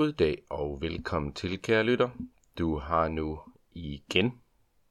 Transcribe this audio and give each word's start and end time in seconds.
God 0.00 0.12
dag 0.12 0.42
og 0.50 0.78
velkommen 0.80 1.32
til, 1.32 1.62
kære 1.62 1.82
lytter. 1.82 2.10
Du 2.58 2.78
har 2.78 3.08
nu 3.08 3.40
igen, 3.72 4.40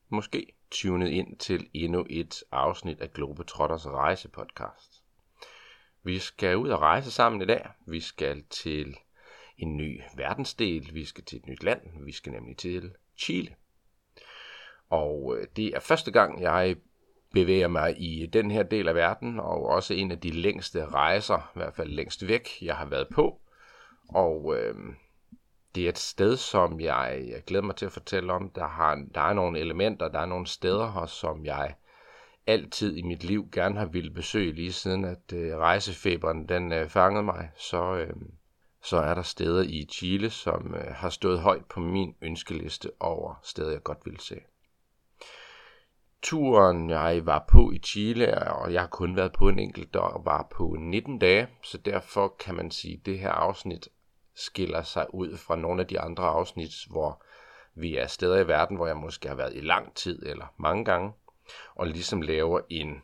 måske, 0.10 0.54
tunet 0.72 1.10
ind 1.10 1.38
til 1.38 1.70
endnu 1.74 2.06
et 2.10 2.44
afsnit 2.52 3.02
af 3.02 3.14
Globetrotters 3.14 3.88
rejsepodcast. 3.88 5.04
Vi 6.04 6.20
skal 6.20 6.58
ud 6.58 6.70
og 6.70 6.82
rejse 6.82 7.12
sammen 7.12 7.42
i 7.42 7.46
dag. 7.46 7.68
Vi 7.86 8.00
skal 8.00 8.44
til 8.50 8.96
en 9.58 9.78
ny 9.78 10.02
verdensdel. 10.16 10.94
Vi 10.94 11.06
skal 11.06 11.24
til 11.24 11.38
et 11.38 11.48
nyt 11.48 11.64
land. 11.64 11.82
Vi 12.06 12.12
skal 12.12 12.32
nemlig 12.32 12.58
til 12.58 12.92
Chile. 13.18 13.56
Og 14.90 15.38
øh, 15.38 15.48
det 15.56 15.68
er 15.68 15.80
første 15.80 16.12
gang, 16.12 16.42
jeg 16.42 16.76
bevæger 17.34 17.68
mig 17.68 18.02
i 18.02 18.26
den 18.26 18.52
her 18.52 18.64
del 18.64 18.88
af 18.88 18.96
verden, 18.96 19.40
og 19.40 19.66
også 19.66 19.94
en 19.94 20.12
af 20.12 20.20
de 20.20 20.32
længste 20.32 20.86
rejser, 20.86 21.52
i 21.56 21.60
hvert 21.60 21.76
fald 21.76 21.90
længst 21.90 22.28
væk, 22.28 22.50
jeg 22.62 22.76
har 22.76 22.86
været 22.86 23.08
på. 23.12 23.42
Og 24.10 24.56
øh, 24.58 24.76
det 25.76 25.86
er 25.86 25.90
et 25.90 25.98
sted, 25.98 26.38
som 26.38 26.80
jeg, 26.80 27.26
jeg 27.28 27.44
glæder 27.48 27.66
mig 27.66 27.76
til 27.76 27.86
at 27.86 27.92
fortælle 27.92 28.34
om. 28.34 28.50
Der, 28.50 28.68
har, 28.68 29.06
der 29.16 29.22
er 29.22 29.34
nogle 29.34 29.60
elementer, 29.60 30.08
der 30.08 30.20
er 30.20 30.26
nogle 30.26 30.48
steder 30.48 30.92
her, 30.92 31.06
som 31.06 31.46
jeg 31.46 31.76
altid 32.48 32.98
i 32.98 33.02
mit 33.02 33.24
liv 33.24 33.50
gerne 33.52 33.80
har 33.80 33.86
ville 33.86 34.12
besøge, 34.12 34.54
lige 34.54 34.74
siden 34.74 35.06
at 35.06 35.34
øh, 35.34 35.58
rejsefeberen 35.58 36.50
den 36.50 36.72
øh, 36.72 36.90
fangede 36.90 37.24
mig. 37.24 37.50
Så, 37.58 37.96
øh, 37.96 38.14
så 38.82 38.98
er 38.98 39.14
der 39.14 39.22
steder 39.22 39.64
i 39.64 39.88
Chile, 39.92 40.30
som 40.30 40.76
øh, 40.76 40.94
har 40.94 41.10
stået 41.10 41.40
højt 41.40 41.66
på 41.66 41.80
min 41.80 42.16
ønskeliste 42.22 42.92
over 43.00 43.40
steder, 43.44 43.72
jeg 43.72 43.84
godt 43.84 44.06
vil 44.06 44.20
se. 44.20 44.36
Turen, 46.22 46.90
jeg 46.90 47.26
var 47.26 47.46
på 47.48 47.72
i 47.72 47.80
Chile, 47.80 48.54
og 48.54 48.74
jeg 48.74 48.82
har 48.82 48.88
kun 48.88 49.16
været 49.16 49.34
på 49.34 49.50
en 49.50 49.60
enkelt 49.60 49.94
dag, 49.94 50.26
var 50.26 50.48
på 50.52 50.76
19 50.80 51.20
dage, 51.20 51.48
så 51.64 51.78
derfor 51.78 52.36
kan 52.40 52.56
man 52.56 52.72
sige, 52.72 52.94
at 52.94 53.06
det 53.06 53.20
her 53.20 53.32
afsnit 53.32 53.90
skiller 54.40 54.82
sig 54.82 55.14
ud 55.14 55.38
fra 55.38 55.56
nogle 55.56 55.82
af 55.82 55.88
de 55.88 56.00
andre 56.00 56.24
afsnit, 56.24 56.72
hvor 56.90 57.24
vi 57.76 57.98
er 57.98 58.08
steder 58.08 58.38
i 58.38 58.48
verden, 58.48 58.78
hvor 58.78 58.88
jeg 58.88 58.98
måske 58.98 59.28
har 59.28 59.36
været 59.36 59.56
i 59.56 59.62
lang 59.62 59.96
tid 59.96 60.26
eller 60.26 60.46
mange 60.58 60.86
gange, 60.86 61.12
og 61.76 61.88
ligesom 61.88 62.22
laver 62.22 62.62
en, 62.70 63.02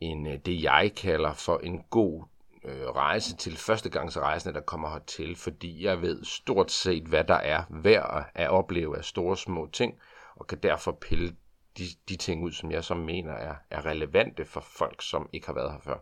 en 0.00 0.26
øh, 0.26 0.38
det 0.46 0.62
jeg 0.62 0.92
kalder 0.96 1.32
for 1.32 1.58
en 1.58 1.82
god 1.90 2.24
øh, 2.64 2.86
rejse 2.86 3.36
til 3.36 3.56
førstegangsrejsende, 3.56 4.54
der 4.54 4.60
kommer 4.60 4.90
hertil, 4.90 5.36
fordi 5.36 5.84
jeg 5.84 6.02
ved 6.02 6.24
stort 6.24 6.70
set, 6.70 7.04
hvad 7.04 7.24
der 7.24 7.34
er 7.34 7.62
værd 7.70 8.30
at 8.34 8.50
opleve 8.50 8.98
af 8.98 9.04
store 9.04 9.36
små 9.36 9.68
ting, 9.72 9.98
og 10.34 10.46
kan 10.46 10.58
derfor 10.62 10.92
pille 10.92 11.36
de, 11.78 11.84
de 12.08 12.16
ting 12.16 12.44
ud, 12.44 12.52
som 12.52 12.70
jeg 12.70 12.84
så 12.84 12.94
mener 12.94 13.32
er, 13.32 13.54
er 13.70 13.86
relevante 13.86 14.44
for 14.44 14.60
folk, 14.60 15.02
som 15.02 15.28
ikke 15.32 15.46
har 15.46 15.54
været 15.54 15.72
her 15.72 15.80
før. 15.80 15.98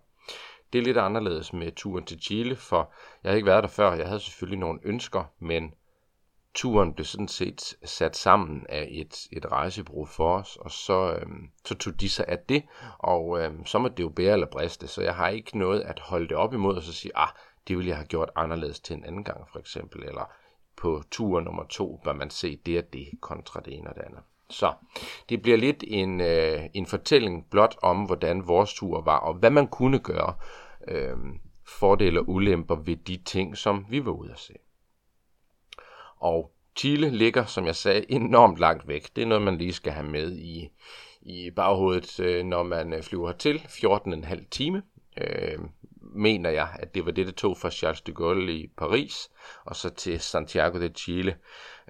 Det 0.75 0.81
er 0.81 0.85
lidt 0.85 0.97
anderledes 0.97 1.53
med 1.53 1.73
turen 1.73 2.05
til 2.05 2.23
Chile, 2.23 2.57
for 2.57 2.93
jeg 3.23 3.31
har 3.31 3.37
ikke 3.37 3.47
været 3.47 3.63
der 3.63 3.69
før. 3.69 3.93
Jeg 3.93 4.07
havde 4.07 4.21
selvfølgelig 4.21 4.59
nogle 4.59 4.81
ønsker, 4.83 5.25
men 5.39 5.75
turen 6.55 6.95
blev 6.95 7.05
sådan 7.05 7.29
set 7.29 7.77
sat 7.85 8.17
sammen 8.17 8.67
af 8.69 8.89
et, 8.91 9.29
et 9.33 9.53
rejsebureau 9.53 10.05
for 10.05 10.37
os, 10.37 10.57
og 10.57 10.71
så, 10.71 11.19
øhm, 11.21 11.51
så 11.65 11.75
tog 11.75 12.01
de 12.01 12.09
sig 12.09 12.25
af 12.29 12.39
det, 12.39 12.63
og 12.99 13.41
øhm, 13.41 13.67
så 13.67 13.79
må 13.79 13.89
det 13.89 14.01
jo 14.01 14.09
bære 14.09 14.33
eller 14.33 14.47
briste, 14.47 14.87
så 14.87 15.03
jeg 15.03 15.15
har 15.15 15.29
ikke 15.29 15.59
noget 15.59 15.81
at 15.81 16.01
holde 16.01 16.29
det 16.29 16.37
op 16.37 16.55
imod, 16.55 16.77
og 16.77 16.83
så 16.83 16.93
sige, 16.93 17.13
ah, 17.15 17.29
det 17.69 17.77
ville 17.77 17.89
jeg 17.89 17.97
have 17.97 18.07
gjort 18.07 18.31
anderledes 18.37 18.81
til 18.81 18.97
en 18.97 19.05
anden 19.05 19.25
gang, 19.25 19.49
for 19.53 19.59
eksempel, 19.59 20.03
eller 20.03 20.33
på 20.77 21.03
tur 21.11 21.41
nummer 21.41 21.65
to 21.65 22.01
bør 22.05 22.13
man 22.13 22.31
se 22.31 22.57
det 22.57 22.79
og 22.79 22.93
det 22.93 23.09
kontra 23.21 23.61
det 23.61 23.75
ene 23.79 23.91
og 23.91 23.95
det 23.97 24.03
andet. 24.03 24.21
Så 24.51 24.73
det 25.29 25.43
bliver 25.43 25.57
lidt 25.57 25.85
en, 25.87 26.21
øh, 26.21 26.61
en 26.75 26.87
fortælling 26.87 27.51
blot 27.51 27.77
om, 27.83 28.05
hvordan 28.05 28.49
vores 28.49 28.75
tur 28.75 29.01
var, 29.01 29.19
og 29.19 29.35
hvad 29.35 29.51
man 29.51 29.67
kunne 29.67 29.99
gøre, 29.99 30.35
øh, 30.89 31.17
fordele 31.67 32.21
og 32.21 32.29
ulemper 32.29 32.77
ved 32.77 32.97
de 32.97 33.17
ting, 33.17 33.57
som 33.57 33.87
vi 33.91 34.05
var 34.05 34.13
ude 34.13 34.33
at 34.33 34.39
se. 34.39 34.55
Og 36.17 36.55
Chile 36.77 37.11
ligger, 37.11 37.45
som 37.45 37.67
jeg 37.67 37.77
sagde, 37.77 38.13
enormt 38.13 38.59
langt 38.59 38.89
væk. 38.89 39.17
Det 39.17 39.23
er 39.23 39.27
noget, 39.27 39.43
man 39.43 39.59
lige 39.59 39.73
skal 39.73 39.93
have 39.93 40.07
med 40.07 40.33
i, 40.33 40.69
i 41.23 41.51
baghovedet, 41.51 42.21
øh, 42.21 42.45
når 42.45 42.63
man 42.63 42.93
øh, 42.93 43.03
flyver 43.03 43.27
hertil. 43.27 43.57
14,5 43.57 44.49
time. 44.51 44.83
Øh, 45.17 45.59
mener 46.01 46.51
jeg, 46.51 46.69
at 46.79 46.95
det 46.95 47.07
var 47.07 47.13
det, 47.13 47.27
det 47.27 47.35
tog 47.35 47.57
fra 47.59 47.71
Charles 47.71 48.01
de 48.01 48.13
Gaulle 48.13 48.53
i 48.53 48.67
Paris, 48.77 49.31
og 49.65 49.77
så 49.77 49.91
til 49.91 50.21
Santiago 50.21 50.81
de 50.81 50.89
Chile, 50.89 51.37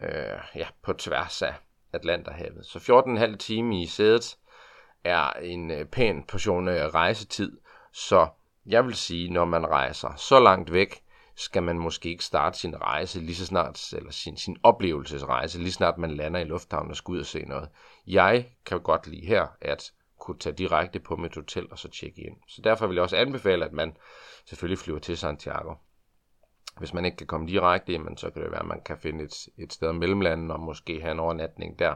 øh, 0.03 0.39
ja, 0.55 0.67
på 0.83 0.93
tværs 0.93 1.43
af 1.43 1.55
Atlanterhavet. 1.93 2.67
Så 2.67 2.79
14,5 3.31 3.37
time 3.37 3.83
i 3.83 3.87
sædet 3.87 4.37
er 5.05 5.33
en 5.33 5.71
øh, 5.71 5.85
pæn 5.85 6.25
portion 6.29 6.69
øh, 6.69 6.87
rejsetid, 6.87 7.59
så 7.93 8.29
jeg 8.67 8.87
vil 8.87 8.95
sige, 8.95 9.31
når 9.31 9.45
man 9.45 9.67
rejser 9.67 10.15
så 10.17 10.41
langt 10.41 10.73
væk, 10.73 11.01
skal 11.37 11.63
man 11.63 11.79
måske 11.79 12.09
ikke 12.09 12.25
starte 12.25 12.59
sin 12.59 12.81
rejse 12.81 13.21
lige 13.21 13.37
så 13.37 13.47
snart, 13.47 13.93
eller 13.93 14.11
sin, 14.11 14.37
sin 14.37 14.57
oplevelsesrejse, 14.63 15.59
lige 15.59 15.73
snart 15.73 15.99
man 15.99 16.11
lander 16.11 16.41
i 16.41 16.45
lufthavnen 16.45 16.91
og 16.91 16.97
skal 16.97 17.13
ud 17.13 17.19
og 17.19 17.27
se 17.27 17.45
noget. 17.45 17.69
Jeg 18.07 18.47
kan 18.67 18.81
godt 18.81 19.07
lide 19.07 19.27
her, 19.27 19.47
at 19.61 19.93
kunne 20.19 20.39
tage 20.39 20.57
direkte 20.57 21.01
på 21.01 21.17
mit 21.17 21.35
hotel 21.35 21.67
og 21.71 21.79
så 21.79 21.89
tjekke 21.89 22.23
ind. 22.23 22.37
Så 22.49 22.63
derfor 22.63 22.87
vil 22.87 22.95
jeg 22.95 23.03
også 23.03 23.17
anbefale, 23.17 23.65
at 23.65 23.73
man 23.73 23.97
selvfølgelig 24.45 24.79
flyver 24.79 24.99
til 24.99 25.19
Santiago. 25.19 25.75
Hvis 26.79 26.95
man 26.95 27.05
ikke 27.05 27.17
kan 27.17 27.27
komme 27.27 27.49
direkte, 27.49 27.93
jamen, 27.93 28.17
så 28.17 28.31
kan 28.31 28.43
det 28.43 28.51
være, 28.51 28.61
at 28.61 28.67
man 28.67 28.83
kan 28.85 28.99
finde 28.99 29.25
et, 29.25 29.49
et 29.59 29.73
sted 29.73 29.93
mellem 29.93 30.21
landet 30.21 30.51
og 30.51 30.61
måske 30.61 31.01
have 31.01 31.13
en 31.13 31.21
overnatning 31.21 31.79
der. 31.79 31.95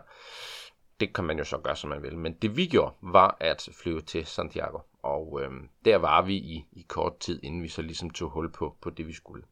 Det 1.00 1.15
kan 1.15 1.25
man 1.25 1.39
jo 1.39 1.45
så 1.45 1.59
gøre, 1.59 1.77
som 1.77 1.91
man 1.91 2.03
vil. 2.03 2.19
Men 2.19 2.33
det 2.33 2.56
vi 2.56 2.67
gjorde, 2.67 2.95
var 3.03 3.37
at 3.41 3.69
flyve 3.83 4.00
til 4.00 4.27
Santiago. 4.27 4.79
Og 5.03 5.41
øh, 5.42 5.50
der 5.84 5.97
var 5.97 6.22
vi 6.22 6.34
i, 6.34 6.64
i 6.72 6.86
kort 6.88 7.19
tid, 7.19 7.41
inden 7.42 7.62
vi 7.62 7.69
så 7.69 7.82
ligesom 7.82 8.10
tog 8.10 8.31
hul 8.31 8.53
på, 8.53 8.76
på 8.81 8.91
det, 8.91 9.06
vi 9.06 9.12
skulle. 9.12 9.44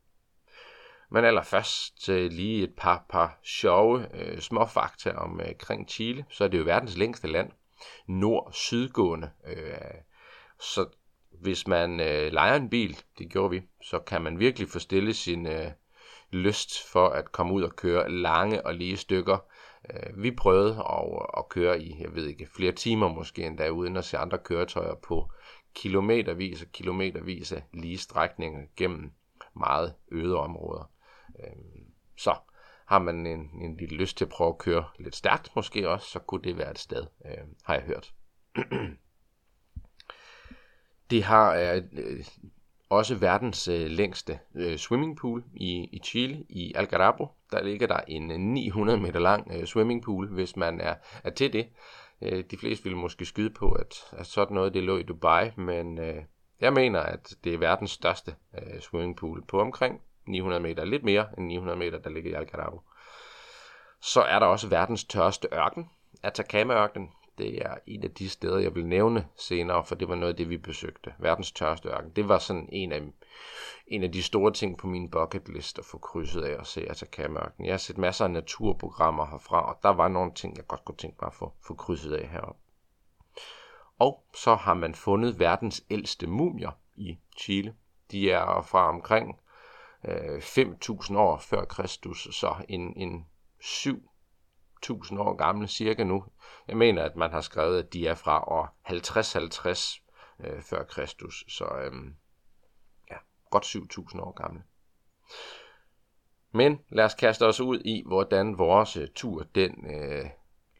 Men 1.11 1.25
allerførst 1.25 2.09
øh, 2.09 2.31
lige 2.31 2.65
et 2.65 2.75
par, 2.77 3.05
par 3.09 3.39
sjove 3.43 4.07
øh, 4.15 4.41
små 4.41 4.67
fakta 4.67 5.11
om 5.11 5.41
øh, 5.41 5.85
Chile. 5.89 6.25
Så 6.31 6.45
er 6.45 6.49
det 6.49 6.59
jo 6.59 6.65
verdens 6.65 6.97
længste 6.97 7.29
land. 7.29 7.51
Nord-sydgående. 8.07 9.31
Øh, 9.47 10.01
så 10.61 10.87
hvis 11.31 11.67
man 11.67 12.01
øh, 12.01 12.33
leger 12.33 12.57
en 12.57 12.71
bil, 12.71 13.03
det 13.19 13.31
gjorde 13.31 13.51
vi, 13.51 13.63
så 13.83 13.99
kan 13.99 14.23
man 14.23 14.39
virkelig 14.39 14.69
få 14.69 14.79
stille 14.79 15.15
sin 15.15 15.47
øh, 15.47 15.71
lyst 16.31 16.89
for 16.89 17.09
at 17.09 17.33
komme 17.33 17.55
ud 17.55 17.63
og 17.63 17.77
køre 17.77 18.11
lange 18.11 18.67
og 18.67 18.75
lige 18.75 18.97
stykker. 18.97 19.39
Øh, 19.91 20.23
vi 20.23 20.31
prøvede 20.31 20.85
at, 20.91 21.27
at 21.39 21.49
køre 21.49 21.81
i, 21.83 22.03
jeg 22.03 22.15
ved 22.15 22.27
ikke, 22.27 22.49
flere 22.57 22.73
timer 22.73 23.09
måske 23.09 23.47
endda, 23.47 23.69
uden 23.69 23.97
at 23.97 24.05
se 24.05 24.19
andre 24.19 24.39
køretøjer 24.39 24.95
på 24.95 25.31
kilometervis 25.75 26.63
og 26.63 26.69
kilometervis 26.73 27.53
af 27.53 27.63
lige 27.75 27.99
strækninger 27.99 28.67
gennem 28.77 29.13
meget 29.57 29.95
øde 30.13 30.37
områder. 30.37 30.91
Øh, 31.41 31.57
så 32.17 32.35
har 32.87 32.99
man 32.99 33.27
en, 33.27 33.51
en 33.63 33.77
lille 33.77 33.97
lyst 33.97 34.17
til 34.17 34.25
at 34.25 34.31
prøve 34.31 34.49
at 34.49 34.59
køre 34.59 34.85
lidt 34.99 35.17
stærkt 35.17 35.57
måske 35.57 35.89
også, 35.89 36.11
så 36.11 36.19
kunne 36.19 36.43
det 36.43 36.59
være 36.59 36.71
et 36.71 36.79
sted, 36.79 37.07
øh, 37.25 37.47
har 37.65 37.75
jeg 37.75 37.83
hørt. 37.83 38.15
Det 41.11 41.23
har 41.23 41.55
øh, 41.55 41.83
også 42.89 43.15
verdens 43.15 43.69
øh, 43.69 43.87
længste 43.91 44.39
øh, 44.55 44.77
swimmingpool 44.77 45.45
i, 45.55 45.89
i 45.93 46.01
Chile, 46.05 46.45
i 46.49 46.73
Algarabo. 46.75 47.29
Der 47.53 47.63
ligger 47.63 47.87
der 47.87 48.01
en 48.09 48.31
øh, 48.31 48.39
900 48.39 49.01
meter 49.01 49.21
lang 49.21 49.53
øh, 49.55 49.65
swimmingpool, 49.65 50.29
hvis 50.29 50.57
man 50.57 50.81
er, 50.81 50.95
er 51.25 51.31
til 51.31 51.53
det. 51.53 51.69
Øh, 52.23 52.45
de 52.51 52.57
fleste 52.57 52.85
ville 52.85 52.99
måske 52.99 53.25
skyde 53.27 53.51
på, 53.51 53.71
at, 53.73 53.95
at 54.13 54.27
sådan 54.27 54.55
noget 54.55 54.75
det 54.75 54.83
lå 54.83 54.99
i 54.99 55.03
Dubai, 55.03 55.51
men 55.57 55.99
øh, 55.99 56.23
jeg 56.61 56.73
mener, 56.73 57.01
at 57.01 57.35
det 57.45 57.55
er 57.55 57.59
verdens 57.59 57.91
største 57.91 58.35
øh, 58.55 58.81
swimmingpool 58.81 59.45
på 59.47 59.61
omkring 59.61 60.01
900 60.27 60.63
meter. 60.63 60.85
Lidt 60.85 61.05
mere 61.05 61.27
end 61.39 61.47
900 61.47 61.79
meter, 61.79 61.99
der 61.99 62.11
ligger 62.11 62.31
i 62.31 62.35
Algarabo. 62.35 62.81
Så 64.01 64.23
er 64.23 64.39
der 64.39 64.47
også 64.47 64.69
verdens 64.69 65.05
tørste 65.05 65.49
ørken, 65.53 65.91
Atacama-ørkenen 66.23 67.11
det 67.39 67.67
er 67.67 67.75
en 67.87 68.05
af 68.05 68.11
de 68.11 68.29
steder, 68.29 68.59
jeg 68.59 68.75
vil 68.75 68.87
nævne 68.87 69.27
senere, 69.37 69.85
for 69.85 69.95
det 69.95 70.09
var 70.09 70.15
noget 70.15 70.33
af 70.33 70.37
det, 70.37 70.51
vi 70.51 70.57
besøgte. 70.57 71.15
Verdens 71.19 71.53
tørste 71.53 71.89
ørken. 71.89 72.11
Det 72.11 72.29
var 72.29 72.39
sådan 72.39 72.69
en 72.73 72.93
af, 72.93 73.03
en 73.87 74.03
af 74.03 74.13
de 74.13 74.23
store 74.23 74.53
ting 74.53 74.79
på 74.79 74.87
min 74.87 75.11
bucket 75.11 75.49
list 75.49 75.79
at 75.79 75.85
få 75.85 75.99
krydset 75.99 76.43
af 76.43 76.57
og 76.57 76.67
se 76.67 76.91
Atacama-ørken. 76.91 77.65
Jeg 77.65 77.73
har 77.73 77.79
set 77.79 77.99
masser 77.99 78.25
af 78.25 78.31
naturprogrammer 78.31 79.27
herfra, 79.27 79.69
og 79.69 79.79
der 79.83 79.89
var 79.89 80.09
nogle 80.09 80.35
ting, 80.35 80.57
jeg 80.57 80.67
godt 80.67 80.85
kunne 80.85 80.97
tænke 80.97 81.17
mig 81.21 81.27
at 81.27 81.35
få, 81.35 81.53
få 81.67 81.75
krydset 81.75 82.13
af 82.13 82.29
heroppe. 82.29 82.61
Og 83.99 84.25
så 84.35 84.55
har 84.55 84.75
man 84.75 84.95
fundet 84.95 85.39
verdens 85.39 85.85
ældste 85.91 86.27
mumier 86.27 86.71
i 86.97 87.19
Chile. 87.39 87.75
De 88.11 88.31
er 88.31 88.63
fra 88.63 88.89
omkring 88.89 89.41
øh, 90.05 90.39
5.000 90.39 91.17
år 91.17 91.39
før 91.39 91.65
Kristus, 91.65 92.29
så 92.31 92.55
en, 92.69 92.97
en 92.97 93.27
7 93.61 94.11
1000 94.77 95.21
år 95.21 95.37
gamle 95.37 95.69
cirka 95.69 96.05
nu. 96.05 96.25
Jeg 96.69 96.77
mener, 96.77 97.03
at 97.03 97.17
man 97.17 97.31
har 97.31 97.41
skrevet, 97.41 97.79
at 97.79 97.93
de 97.93 98.07
er 98.07 98.15
fra 98.15 98.45
år 98.49 98.77
50-50 98.89 100.03
øh, 100.47 100.63
før 100.63 100.85
Kristus, 100.85 101.45
så 101.49 101.65
øh, 101.65 101.93
ja, 103.11 103.17
godt 103.51 103.67
7000 103.67 104.23
år 104.23 104.33
gamle. 104.33 104.63
Men 106.53 106.81
lad 106.89 107.05
os 107.05 107.15
kaste 107.15 107.47
os 107.47 107.61
ud 107.61 107.81
i, 107.81 108.03
hvordan 108.07 108.59
vores 108.59 108.97
øh, 108.97 109.09
tur 109.15 109.43
den 109.55 109.87
øh, 109.91 110.25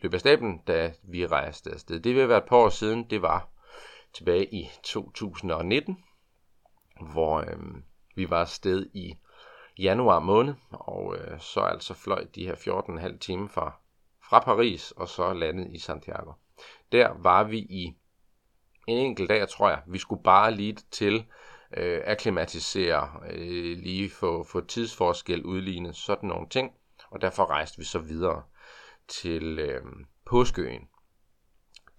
løb 0.01 0.15
af 0.15 0.21
stablen, 0.21 0.59
da 0.59 0.93
vi 1.03 1.27
rejste 1.27 1.71
afsted. 1.71 2.01
Det 2.01 2.15
vil 2.15 2.29
være 2.29 2.39
et 2.39 2.49
par 2.49 2.57
år 2.57 2.69
siden, 2.69 3.11
det 3.11 3.23
var 3.23 3.49
tilbage 4.13 4.55
i 4.55 4.71
2019, 4.83 6.05
hvor 7.13 7.39
øh, 7.39 7.59
vi 8.15 8.31
var 8.31 8.41
afsted 8.41 8.87
i 8.95 9.15
januar 9.79 10.21
måned, 10.21 10.55
og 10.71 11.17
øh, 11.17 11.41
så 11.41 11.61
altså 11.61 11.95
fløj 11.95 12.27
de 12.35 12.47
her 12.47 12.55
14,5 12.55 13.19
timer 13.19 13.49
fra, 13.49 13.81
fra 14.29 14.39
Paris, 14.39 14.91
og 14.91 15.09
så 15.09 15.33
landet 15.33 15.69
i 15.73 15.79
Santiago. 15.79 16.33
Der 16.93 17.11
var 17.19 17.45
vi 17.45 17.59
i 17.59 17.97
en 18.87 18.99
enkelt 18.99 19.29
dag, 19.29 19.49
tror 19.49 19.69
jeg. 19.69 19.83
Vi 19.87 19.99
skulle 19.99 20.23
bare 20.23 20.55
lige 20.55 20.77
til 20.91 21.27
øh, 21.77 22.01
akklimatisere, 22.05 23.11
øh, 23.31 23.79
lige 23.79 24.11
få, 24.11 24.45
få 24.45 24.61
tidsforskel 24.61 25.45
udlignet, 25.45 25.97
sådan 25.97 26.29
nogle 26.29 26.49
ting. 26.49 26.73
Og 27.11 27.21
derfor 27.21 27.51
rejste 27.51 27.79
vi 27.79 27.85
så 27.85 27.99
videre 27.99 28.43
til 29.09 29.59
øh, 29.59 29.83
Påskeøen. 30.27 30.89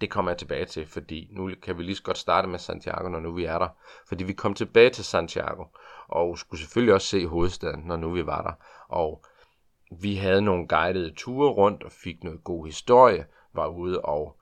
Det 0.02 0.10
kommer 0.10 0.32
jeg 0.32 0.38
tilbage 0.38 0.66
til, 0.66 0.88
fordi 0.88 1.28
nu 1.32 1.52
kan 1.62 1.78
vi 1.78 1.84
lige 1.84 1.96
så 1.96 2.04
godt 2.04 2.18
starte 2.18 2.48
med 2.48 2.60
Santiago, 2.60 3.10
når 3.10 3.20
nu 3.20 3.34
vi 3.34 3.46
er 3.46 3.60
der. 3.60 3.70
Fordi 4.08 4.24
vi 4.24 4.34
kom 4.34 4.54
tilbage 4.54 4.90
til 4.90 5.06
Santiago, 5.06 5.64
og 6.08 6.38
skulle 6.38 6.62
selvfølgelig 6.62 6.94
også 6.94 7.08
se 7.08 7.28
hovedstaden, 7.28 7.80
når 7.80 7.98
nu 7.98 8.12
vi 8.12 8.26
var 8.26 8.42
der. 8.42 8.54
Og 8.88 9.26
vi 9.92 10.16
havde 10.16 10.42
nogle 10.42 10.68
guidede 10.68 11.14
ture 11.14 11.50
rundt 11.52 11.84
og 11.84 11.92
fik 11.92 12.24
noget 12.24 12.44
god 12.44 12.66
historie, 12.66 13.26
var 13.54 13.68
ude 13.68 14.02
og 14.02 14.38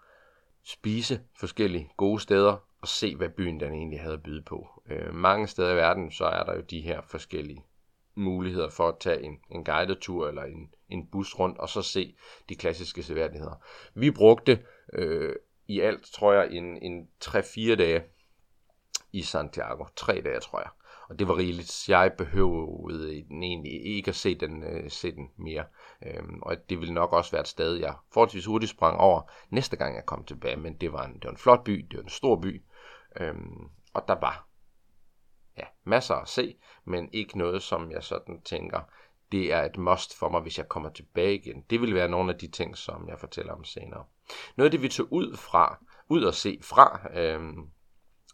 spise 0.64 1.22
forskellige 1.40 1.90
gode 1.98 2.20
steder 2.20 2.58
og 2.82 2.88
se, 2.88 3.16
hvad 3.16 3.30
byen 3.30 3.60
den 3.60 3.74
egentlig 3.74 4.00
havde 4.02 4.14
at 4.14 4.24
byde 4.24 4.42
på. 4.42 4.84
Øh, 4.90 5.14
mange 5.14 5.48
steder 5.48 5.74
i 5.74 5.76
verden, 5.76 6.12
så 6.12 6.26
er 6.26 6.44
der 6.44 6.56
jo 6.56 6.62
de 6.62 6.82
her 6.82 7.02
forskellige 7.02 7.66
muligheder 8.16 8.70
for 8.70 8.88
at 8.88 9.00
tage 9.00 9.24
en, 9.24 9.40
en 9.52 9.64
guided 9.64 9.96
tur 9.96 10.28
eller 10.28 10.44
en, 10.44 10.74
en 10.90 11.08
bus 11.08 11.40
rundt 11.40 11.58
og 11.58 11.70
så 11.70 11.82
se 11.82 12.16
de 12.50 12.56
klassiske 12.56 13.04
seværdigheder. 13.04 13.64
Vi 13.94 14.12
brugte 14.12 14.66
øh, 14.94 15.36
i 15.68 15.80
alt, 15.80 16.06
tror 16.06 16.34
jeg, 16.34 16.52
en, 16.52 16.84
en 16.84 17.10
3-4 17.26 17.76
dage 17.76 18.04
i 19.12 19.22
Santiago. 19.22 19.86
3 19.96 20.22
dage, 20.22 20.40
tror 20.40 20.60
jeg. 20.60 20.70
Og 21.10 21.20
det 21.20 21.28
var 21.28 21.38
rigeligt. 21.38 21.90
Jeg 21.90 22.14
behøvede 22.18 23.26
den 23.30 23.44
egentlig 23.44 23.86
ikke 23.86 24.10
at 24.10 24.16
se 24.16 24.36
den, 24.36 24.64
øh, 24.64 24.90
se 24.92 25.12
den 25.12 25.30
mere. 25.38 25.66
Øhm, 26.06 26.40
og 26.42 26.70
det 26.70 26.80
ville 26.80 26.94
nok 26.94 27.14
også 27.14 27.32
være 27.32 27.42
et 27.42 27.48
sted, 27.48 27.76
jeg 27.76 27.96
forholdsvis 28.14 28.46
hurtigt 28.46 28.72
sprang 28.72 28.98
over 28.98 29.22
næste 29.50 29.78
gang 29.78 29.96
jeg 29.96 30.06
kom 30.06 30.24
tilbage. 30.24 30.56
Men 30.56 30.74
det 30.74 30.94
var 30.94 31.06
en, 31.06 31.14
det 31.14 31.24
var 31.24 31.32
en 31.32 31.38
flot 31.38 31.64
by, 31.64 31.88
det 31.92 31.98
var 31.98 32.04
en 32.04 32.10
stor 32.10 32.42
by. 32.42 32.64
Øhm, 33.20 33.70
og 33.94 34.08
der 34.08 34.20
var 34.20 34.48
ja, 35.58 35.64
masser 35.84 36.16
at 36.16 36.28
se, 36.28 36.56
men 36.86 37.10
ikke 37.14 37.38
noget, 37.38 37.64
som 37.64 37.92
jeg 37.92 38.04
sådan 38.04 38.42
tænker, 38.42 38.80
det 39.32 39.54
er 39.54 39.64
et 39.64 39.78
must 39.78 40.20
for 40.20 40.30
mig, 40.30 40.42
hvis 40.42 40.58
jeg 40.58 40.68
kommer 40.68 40.90
tilbage 40.90 41.36
igen. 41.36 41.62
Det 41.70 41.82
vil 41.82 41.96
være 41.96 42.10
nogle 42.10 42.34
af 42.34 42.40
de 42.40 42.48
ting, 42.48 42.78
som 42.78 43.10
jeg 43.10 43.20
fortæller 43.20 43.54
om 43.54 43.64
senere. 43.64 44.04
Noget 44.56 44.68
af 44.68 44.72
det, 44.72 44.82
vi 44.82 44.90
tog 44.90 45.08
ud 45.12 45.38
fra, 45.38 45.84
ud 46.10 46.24
og 46.24 46.34
se 46.34 46.60
fra, 46.62 47.10
øhm, 47.20 47.70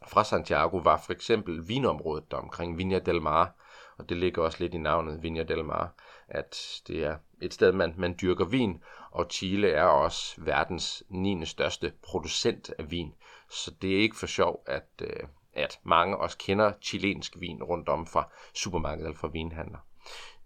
fra 0.07 0.23
Santiago, 0.23 0.77
var 0.77 0.97
for 0.97 1.13
eksempel 1.13 1.67
vinområdet 1.67 2.31
der 2.31 2.37
omkring 2.37 2.77
Vinja 2.77 2.99
del 2.99 3.21
Mar, 3.21 3.55
og 3.97 4.09
det 4.09 4.17
ligger 4.17 4.43
også 4.43 4.57
lidt 4.59 4.73
i 4.73 4.77
navnet 4.77 5.23
Vinja 5.23 5.43
del 5.43 5.65
Mar, 5.65 5.93
at 6.27 6.81
det 6.87 7.03
er 7.05 7.17
et 7.41 7.53
sted, 7.53 7.71
man, 7.71 7.93
man 7.97 8.15
dyrker 8.21 8.45
vin, 8.45 8.83
og 9.11 9.27
Chile 9.31 9.69
er 9.69 9.83
også 9.83 10.41
verdens 10.41 11.03
9. 11.09 11.45
største 11.45 11.93
producent 12.03 12.73
af 12.79 12.91
vin. 12.91 13.13
Så 13.49 13.71
det 13.81 13.95
er 13.95 13.99
ikke 13.99 14.17
for 14.17 14.27
sjov, 14.27 14.63
at, 14.67 14.89
øh, 15.01 15.23
at 15.53 15.79
mange 15.83 16.17
også 16.17 16.37
kender 16.37 16.73
chilensk 16.81 17.35
vin 17.39 17.63
rundt 17.63 17.89
om 17.89 18.07
fra 18.07 18.29
supermarkedet 18.53 19.07
eller 19.07 19.19
fra 19.19 19.27
vinhandler. 19.27 19.79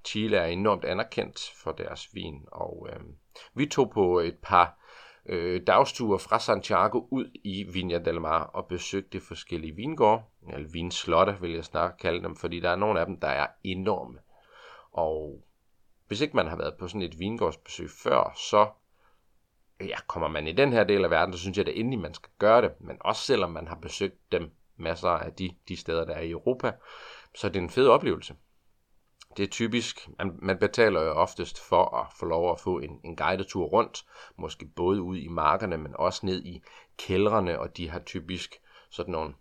Chile 0.05 0.37
er 0.37 0.45
enormt 0.45 0.85
anerkendt 0.85 1.51
for 1.55 1.71
deres 1.71 2.09
vin, 2.13 2.45
og 2.51 2.87
øh, 2.89 2.99
vi 3.53 3.65
tog 3.65 3.91
på 3.91 4.19
et 4.19 4.37
par 4.41 4.79
øh, 5.25 5.61
dagsture 5.67 6.19
fra 6.19 6.39
Santiago 6.39 7.07
ud 7.11 7.31
i 7.43 7.63
Vinja 7.63 7.97
del 7.97 8.21
Mar 8.21 8.43
og 8.43 8.65
besøgte 8.65 9.19
forskellige 9.19 9.75
vingårde, 9.75 10.23
eller 10.53 10.69
vinslotte 10.69 11.37
vil 11.41 11.51
jeg 11.51 11.65
snart 11.65 11.97
kalde 11.97 12.23
dem, 12.23 12.35
fordi 12.35 12.59
der 12.59 12.69
er 12.69 12.75
nogle 12.75 12.99
af 12.99 13.05
dem, 13.05 13.19
der 13.19 13.27
er 13.27 13.47
enorme. 13.63 14.19
Og 14.91 15.43
hvis 16.07 16.21
ikke 16.21 16.35
man 16.35 16.47
har 16.47 16.55
været 16.55 16.77
på 16.79 16.87
sådan 16.87 17.01
et 17.01 17.19
vingårdsbesøg 17.19 17.89
før, 17.89 18.33
så 18.35 18.67
ja, 19.81 19.97
kommer 20.07 20.27
man 20.27 20.47
i 20.47 20.51
den 20.51 20.73
her 20.73 20.83
del 20.83 21.03
af 21.03 21.09
verden, 21.09 21.33
så 21.33 21.39
synes 21.39 21.57
jeg, 21.57 21.67
at 21.67 21.77
endelig 21.77 21.99
man 21.99 22.13
skal 22.13 22.29
gøre 22.39 22.61
det. 22.61 22.71
Men 22.79 22.97
også 23.01 23.21
selvom 23.21 23.51
man 23.51 23.67
har 23.67 23.75
besøgt 23.75 24.31
dem 24.31 24.51
masser 24.77 25.09
af 25.09 25.33
de, 25.33 25.55
de 25.67 25.77
steder, 25.77 26.05
der 26.05 26.13
er 26.13 26.21
i 26.21 26.31
Europa, 26.31 26.71
så 27.35 27.47
er 27.47 27.51
det 27.51 27.61
en 27.61 27.69
fed 27.69 27.87
oplevelse. 27.87 28.35
Det 29.37 29.43
er 29.43 29.47
typisk, 29.47 30.09
man, 30.17 30.39
man 30.41 30.57
betaler 30.57 31.01
jo 31.01 31.11
oftest 31.11 31.59
for 31.59 31.97
at 31.97 32.07
få 32.19 32.25
lov 32.25 32.51
at 32.51 32.59
få 32.59 32.79
en, 32.79 32.99
en 33.03 33.15
guidetur 33.15 33.65
rundt, 33.65 34.05
måske 34.37 34.65
både 34.65 35.01
ud 35.01 35.17
i 35.17 35.27
markerne, 35.27 35.77
men 35.77 35.95
også 35.95 36.25
ned 36.25 36.43
i 36.43 36.61
kældrene, 36.97 37.59
og 37.59 37.77
de 37.77 37.89
har 37.89 37.99
typisk 37.99 38.55
sådan 38.89 39.11
nogle 39.11 39.33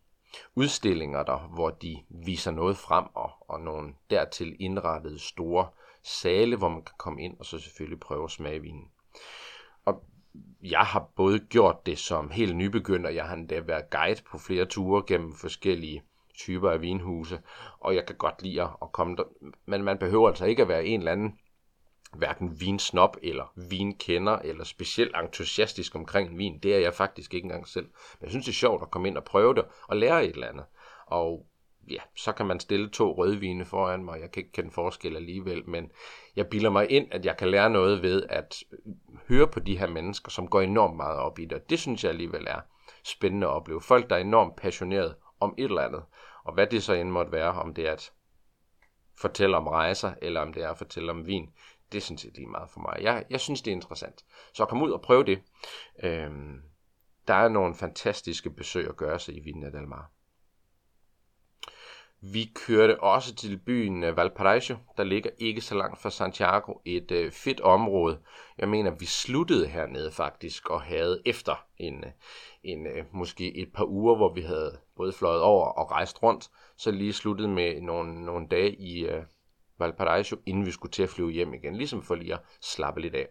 udstillinger 0.55 1.23
der, 1.23 1.39
hvor 1.39 1.71
de 1.71 1.97
viser 2.09 2.51
noget 2.51 2.77
frem, 2.77 3.05
og, 3.15 3.31
og 3.41 3.61
nogle 3.61 3.95
dertil 4.11 4.57
indrettede 4.61 5.19
store 5.19 5.69
sale, 6.03 6.57
hvor 6.57 6.69
man 6.69 6.83
kan 6.83 6.95
komme 6.99 7.23
ind 7.23 7.37
og 7.39 7.47
så 7.47 7.59
selvfølgelig 7.59 8.01
prøve 8.01 8.25
at 8.25 8.31
smage 8.31 8.61
vinen. 8.61 8.91
Og 9.85 10.05
jeg 10.63 10.81
har 10.81 11.09
både 11.17 11.39
gjort 11.39 11.87
det 11.87 11.99
som 11.99 12.31
helt 12.31 12.57
nybegynder, 12.57 13.11
jeg 13.11 13.25
har 13.25 13.35
endda 13.35 13.61
været 13.61 13.91
guide 13.91 14.23
på 14.31 14.39
flere 14.39 14.65
ture 14.65 15.03
gennem 15.07 15.33
forskellige 15.33 16.03
typer 16.35 16.71
af 16.71 16.81
vinhuse, 16.81 17.41
og 17.81 17.95
jeg 17.95 18.07
kan 18.07 18.17
godt 18.17 18.43
lide 18.43 18.63
at 18.63 18.93
komme 18.93 19.17
der. 19.17 19.25
Men 19.67 19.85
man 19.85 19.99
behøver 19.99 20.29
altså 20.29 20.45
ikke 20.45 20.63
at 20.63 20.69
være 20.69 20.85
en 20.85 21.01
eller 21.01 21.13
anden 21.13 21.39
hverken 22.17 22.61
vinsnop 22.61 23.17
eller 23.23 23.53
vinkender 23.71 24.39
eller 24.39 24.65
specielt 24.65 25.17
entusiastisk 25.17 25.95
omkring 25.95 26.31
en 26.31 26.39
vin. 26.39 26.59
Det 26.59 26.75
er 26.75 26.79
jeg 26.79 26.95
faktisk 26.95 27.35
ikke 27.35 27.45
engang 27.45 27.69
selv. 27.69 27.85
Men 27.85 28.23
jeg 28.23 28.31
synes, 28.31 28.45
det 28.45 28.53
er 28.53 28.57
sjovt 28.57 28.83
at 28.83 28.91
komme 28.91 29.09
ind 29.09 29.17
og 29.17 29.25
prøve 29.25 29.55
det 29.55 29.65
og 29.89 29.97
lære 29.97 30.25
et 30.25 30.35
eller 30.35 30.49
andet. 30.49 30.65
Og 31.07 31.47
ja, 31.91 32.01
så 32.17 32.33
kan 32.33 32.47
man 32.47 32.61
stille 32.61 32.91
to 32.91 33.13
rødvine 33.13 33.65
foran 33.65 34.05
mig. 34.05 34.21
Jeg 34.21 34.31
kan 34.31 34.41
ikke 34.41 34.53
kende 34.53 34.71
forskel 34.71 35.17
alligevel, 35.17 35.69
men 35.69 35.91
jeg 36.37 36.47
bilder 36.47 36.71
mig 36.71 36.91
ind, 36.91 37.07
at 37.11 37.25
jeg 37.25 37.37
kan 37.37 37.49
lære 37.49 37.71
noget 37.71 38.03
ved 38.03 38.23
at 38.29 38.65
høre 39.29 39.49
på 39.49 39.61
de 39.61 39.79
her 39.79 39.89
mennesker, 39.89 40.31
som 40.31 40.49
går 40.49 40.61
enormt 40.61 40.97
meget 40.97 41.19
op 41.19 41.39
i 41.39 41.45
det. 41.45 41.71
Det 41.71 41.79
synes 41.79 42.05
jeg 42.05 42.11
alligevel 42.11 42.47
er 42.47 42.61
spændende 43.05 43.47
at 43.47 43.53
opleve. 43.53 43.81
Folk, 43.81 44.11
der 44.11 44.17
er 44.17 44.21
enormt 44.21 44.57
passionerede 44.57 45.17
om 45.41 45.55
et 45.59 45.65
eller 45.65 45.83
andet. 45.83 46.03
Og 46.45 46.55
hvad 46.55 46.67
det 46.67 46.83
så 46.83 46.93
end 46.93 47.11
måtte 47.11 47.33
være, 47.33 47.53
om 47.53 47.75
det 47.75 47.89
er 47.89 47.93
at 47.93 48.13
fortælle 49.21 49.57
om 49.57 49.67
rejser, 49.67 50.15
eller 50.23 50.41
om 50.41 50.53
det 50.53 50.63
er 50.63 50.71
at 50.71 50.79
fortælle 50.79 51.11
om 51.11 51.27
vin, 51.27 51.51
det 51.93 52.03
synes 52.03 52.25
jeg 52.25 52.33
lige 52.35 52.47
meget 52.47 52.71
for 52.71 52.81
mig. 52.81 53.03
Jeg, 53.03 53.25
jeg 53.31 53.41
synes, 53.41 53.63
det 53.63 53.71
er 53.71 53.75
interessant. 53.75 54.25
Så 54.53 54.65
kom 54.65 54.83
ud 54.83 54.91
og 54.91 55.03
prøv 55.03 55.27
det. 55.27 55.43
Øhm, 56.03 56.63
der 57.29 57.35
er 57.35 57.49
nogle 57.49 57.75
fantastiske 57.75 58.51
besøg 58.51 58.89
at 58.89 58.97
gøre 58.97 59.19
sig 59.19 59.37
i 59.37 59.41
Vina 59.41 59.71
del 59.71 59.89
Mar. 59.89 60.11
Vi 62.33 62.53
kørte 62.67 63.01
også 63.01 63.35
til 63.35 63.59
byen 63.59 64.05
øh, 64.05 64.17
Valparaiso, 64.17 64.75
der 64.97 65.05
ligger 65.05 65.31
ikke 65.39 65.61
så 65.61 65.75
langt 65.75 66.01
fra 66.03 66.11
Santiago, 66.11 66.73
et 66.85 67.11
øh, 67.11 67.33
fedt 67.33 67.61
område. 67.61 68.19
Jeg 68.59 68.69
mener, 68.69 68.91
vi 68.91 69.07
sluttede 69.07 69.67
hernede 69.67 70.13
faktisk 70.13 70.71
og 70.71 70.83
havde 70.83 71.23
efter 71.27 71.65
en, 71.79 72.05
øh, 72.05 72.11
en 72.63 72.87
øh, 72.87 73.05
måske 73.13 73.57
et 73.57 73.73
par 73.75 73.85
uger, 73.85 74.17
hvor 74.17 74.35
vi 74.35 74.41
havde 74.41 74.79
både 74.97 75.13
fløjet 75.13 75.43
over 75.43 75.67
og 75.67 75.91
rejst 75.91 76.23
rundt, 76.23 76.51
så 76.77 76.91
lige 76.91 77.13
sluttede 77.13 77.49
med 77.49 77.81
nogle, 77.81 78.25
nogle 78.25 78.49
dage 78.49 78.75
i 78.75 79.07
øh, 79.07 79.23
Valparaiso, 79.79 80.37
inden 80.47 80.67
vi 80.67 80.71
skulle 80.71 80.93
til 80.93 81.03
at 81.03 81.09
flyve 81.09 81.31
hjem 81.31 81.55
igen, 81.55 81.77
ligesom 81.77 82.03
for 82.03 82.15
lige 82.15 82.35
at 82.35 82.41
slappe 82.61 83.01
lidt 83.01 83.15
af. 83.15 83.29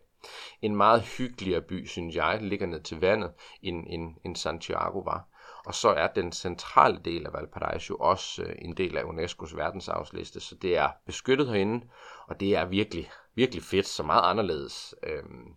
En 0.61 0.75
meget 0.75 1.01
hyggeligere 1.01 1.61
by, 1.61 1.85
synes 1.85 2.15
jeg, 2.15 2.39
ligger 2.41 2.67
ned 2.67 2.81
til 2.81 2.99
vandet, 2.99 3.31
end, 3.61 3.85
end, 3.89 4.15
end 4.25 4.35
Santiago 4.35 4.99
var. 4.99 5.27
Og 5.65 5.75
så 5.75 5.89
er 5.89 6.07
den 6.07 6.31
centrale 6.31 6.99
del 7.05 7.25
af 7.25 7.33
Valparaiso 7.33 7.95
også 7.95 8.43
øh, 8.43 8.55
en 8.61 8.77
del 8.77 8.97
af 8.97 9.03
UNESCO's 9.03 9.55
verdensarvsliste, 9.55 10.39
så 10.39 10.55
det 10.55 10.77
er 10.77 10.89
beskyttet 11.05 11.47
herinde, 11.47 11.85
og 12.27 12.39
det 12.39 12.55
er 12.55 12.65
virkelig, 12.65 13.11
virkelig 13.35 13.63
fedt, 13.63 13.87
så 13.87 14.03
meget 14.03 14.29
anderledes. 14.29 14.95
Øhm, 15.03 15.53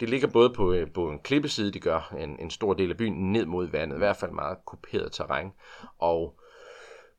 det 0.00 0.10
ligger 0.10 0.28
både 0.28 0.50
på, 0.50 0.72
øh, 0.72 0.92
på 0.92 1.10
en 1.10 1.18
klippeside, 1.18 1.70
de 1.70 1.80
gør 1.80 2.14
en, 2.18 2.40
en 2.40 2.50
stor 2.50 2.74
del 2.74 2.90
af 2.90 2.96
byen, 2.96 3.32
ned 3.32 3.46
mod 3.46 3.66
vandet, 3.66 3.96
i 3.96 3.98
hvert 3.98 4.16
fald 4.16 4.32
meget 4.32 4.58
kuperet 4.64 5.12
terræn, 5.12 5.52
og 5.98 6.40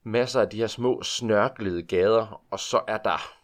masser 0.03 0.41
af 0.41 0.49
de 0.49 0.57
her 0.57 0.67
små 0.67 1.03
snørklede 1.03 1.83
gader, 1.83 2.43
og 2.51 2.59
så 2.59 2.81
er 2.87 2.97
der 2.97 3.37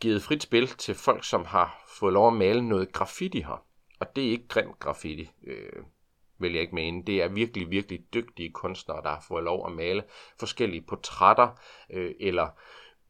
givet 0.00 0.22
frit 0.22 0.42
spil 0.42 0.68
til 0.68 0.94
folk, 0.94 1.24
som 1.24 1.44
har 1.44 1.84
fået 1.86 2.12
lov 2.12 2.26
at 2.26 2.32
male 2.32 2.68
noget 2.68 2.92
graffiti 2.92 3.40
her. 3.40 3.64
Og 4.00 4.16
det 4.16 4.26
er 4.26 4.30
ikke 4.30 4.48
grim 4.48 4.72
graffiti. 4.78 5.30
Øh, 5.46 5.82
vil 6.40 6.52
jeg 6.52 6.62
ikke 6.62 6.74
mene. 6.74 7.02
Det 7.06 7.22
er 7.22 7.28
virkelig, 7.28 7.70
virkelig 7.70 8.14
dygtige 8.14 8.52
kunstnere, 8.52 9.02
der 9.02 9.08
har 9.08 9.24
fået 9.28 9.44
lov 9.44 9.66
at 9.66 9.72
male 9.72 10.02
forskellige 10.38 10.84
portrætter 10.88 11.48
øh, 11.90 12.14
eller 12.20 12.48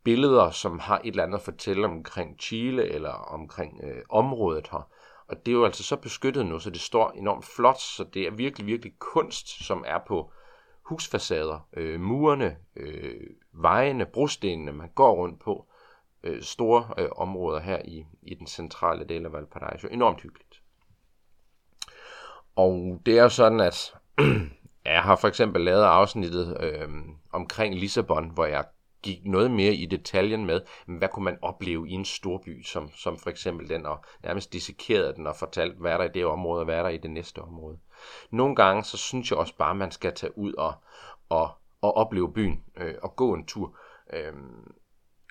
billeder, 0.04 0.50
som 0.50 0.78
har 0.78 0.98
et 0.98 1.06
eller 1.06 1.22
andet 1.22 1.38
at 1.38 1.44
fortælle 1.44 1.86
omkring 1.86 2.40
Chile 2.40 2.88
eller 2.88 3.10
omkring 3.10 3.80
øh, 3.84 4.02
området 4.08 4.68
her. 4.70 4.90
Og 5.28 5.46
det 5.46 5.52
er 5.52 5.56
jo 5.56 5.64
altså 5.64 5.82
så 5.82 5.96
beskyttet 5.96 6.46
nu, 6.46 6.58
så 6.58 6.70
det 6.70 6.80
står 6.80 7.10
enormt 7.10 7.44
flot, 7.44 7.80
så 7.80 8.04
det 8.04 8.26
er 8.26 8.30
virkelig, 8.30 8.66
virkelig 8.66 8.92
kunst, 8.98 9.64
som 9.64 9.84
er 9.86 9.98
på 10.06 10.32
husfacader, 10.82 11.68
øh, 11.76 12.00
murene, 12.00 12.56
øh, 12.76 13.20
vejene, 13.52 14.06
brostenene, 14.06 14.72
man 14.72 14.90
går 14.94 15.12
rundt 15.12 15.40
på. 15.40 15.66
Øh, 16.22 16.42
store 16.42 16.94
øh, 16.98 17.08
områder 17.16 17.60
her 17.60 17.82
i, 17.84 18.06
i 18.22 18.34
den 18.34 18.46
centrale 18.46 19.04
del 19.04 19.24
af 19.24 19.32
Valparaiso. 19.32 19.88
Enormt 19.88 20.20
hyggeligt. 20.20 20.59
Og 22.60 23.00
det 23.06 23.18
er 23.18 23.22
jo 23.22 23.28
sådan, 23.28 23.60
at 23.60 23.94
jeg 24.84 25.02
har 25.02 25.16
for 25.16 25.28
eksempel 25.28 25.62
lavet 25.62 25.82
afsnittet 25.82 26.56
øh, 26.60 26.88
omkring 27.32 27.74
Lissabon, 27.74 28.30
hvor 28.30 28.44
jeg 28.44 28.64
gik 29.02 29.18
noget 29.24 29.50
mere 29.50 29.74
i 29.74 29.86
detaljen 29.86 30.46
med, 30.46 30.60
hvad 30.86 31.08
kunne 31.08 31.24
man 31.24 31.38
opleve 31.42 31.88
i 31.88 31.92
en 31.92 32.04
storby, 32.04 32.62
som, 32.62 32.90
som 32.94 33.18
for 33.18 33.30
eksempel 33.30 33.68
den, 33.68 33.86
og 33.86 34.04
nærmest 34.24 34.52
dissekerede 34.52 35.14
den 35.14 35.26
og 35.26 35.36
fortalte, 35.36 35.76
hvad 35.78 35.92
er 35.92 35.96
der 35.96 36.04
i 36.04 36.12
det 36.14 36.24
område, 36.24 36.60
og 36.60 36.64
hvad 36.64 36.74
er 36.74 36.82
der 36.82 36.88
i 36.88 36.98
det 36.98 37.10
næste 37.10 37.38
område. 37.42 37.78
Nogle 38.30 38.56
gange, 38.56 38.84
så 38.84 38.96
synes 38.96 39.30
jeg 39.30 39.38
også 39.38 39.56
bare, 39.56 39.70
at 39.70 39.76
man 39.76 39.90
skal 39.90 40.14
tage 40.14 40.38
ud 40.38 40.52
og, 40.52 40.72
og, 41.28 41.50
og 41.82 41.96
opleve 41.96 42.32
byen, 42.32 42.64
øh, 42.76 42.94
og 43.02 43.16
gå 43.16 43.34
en 43.34 43.46
tur. 43.46 43.76
Øh, 44.12 44.32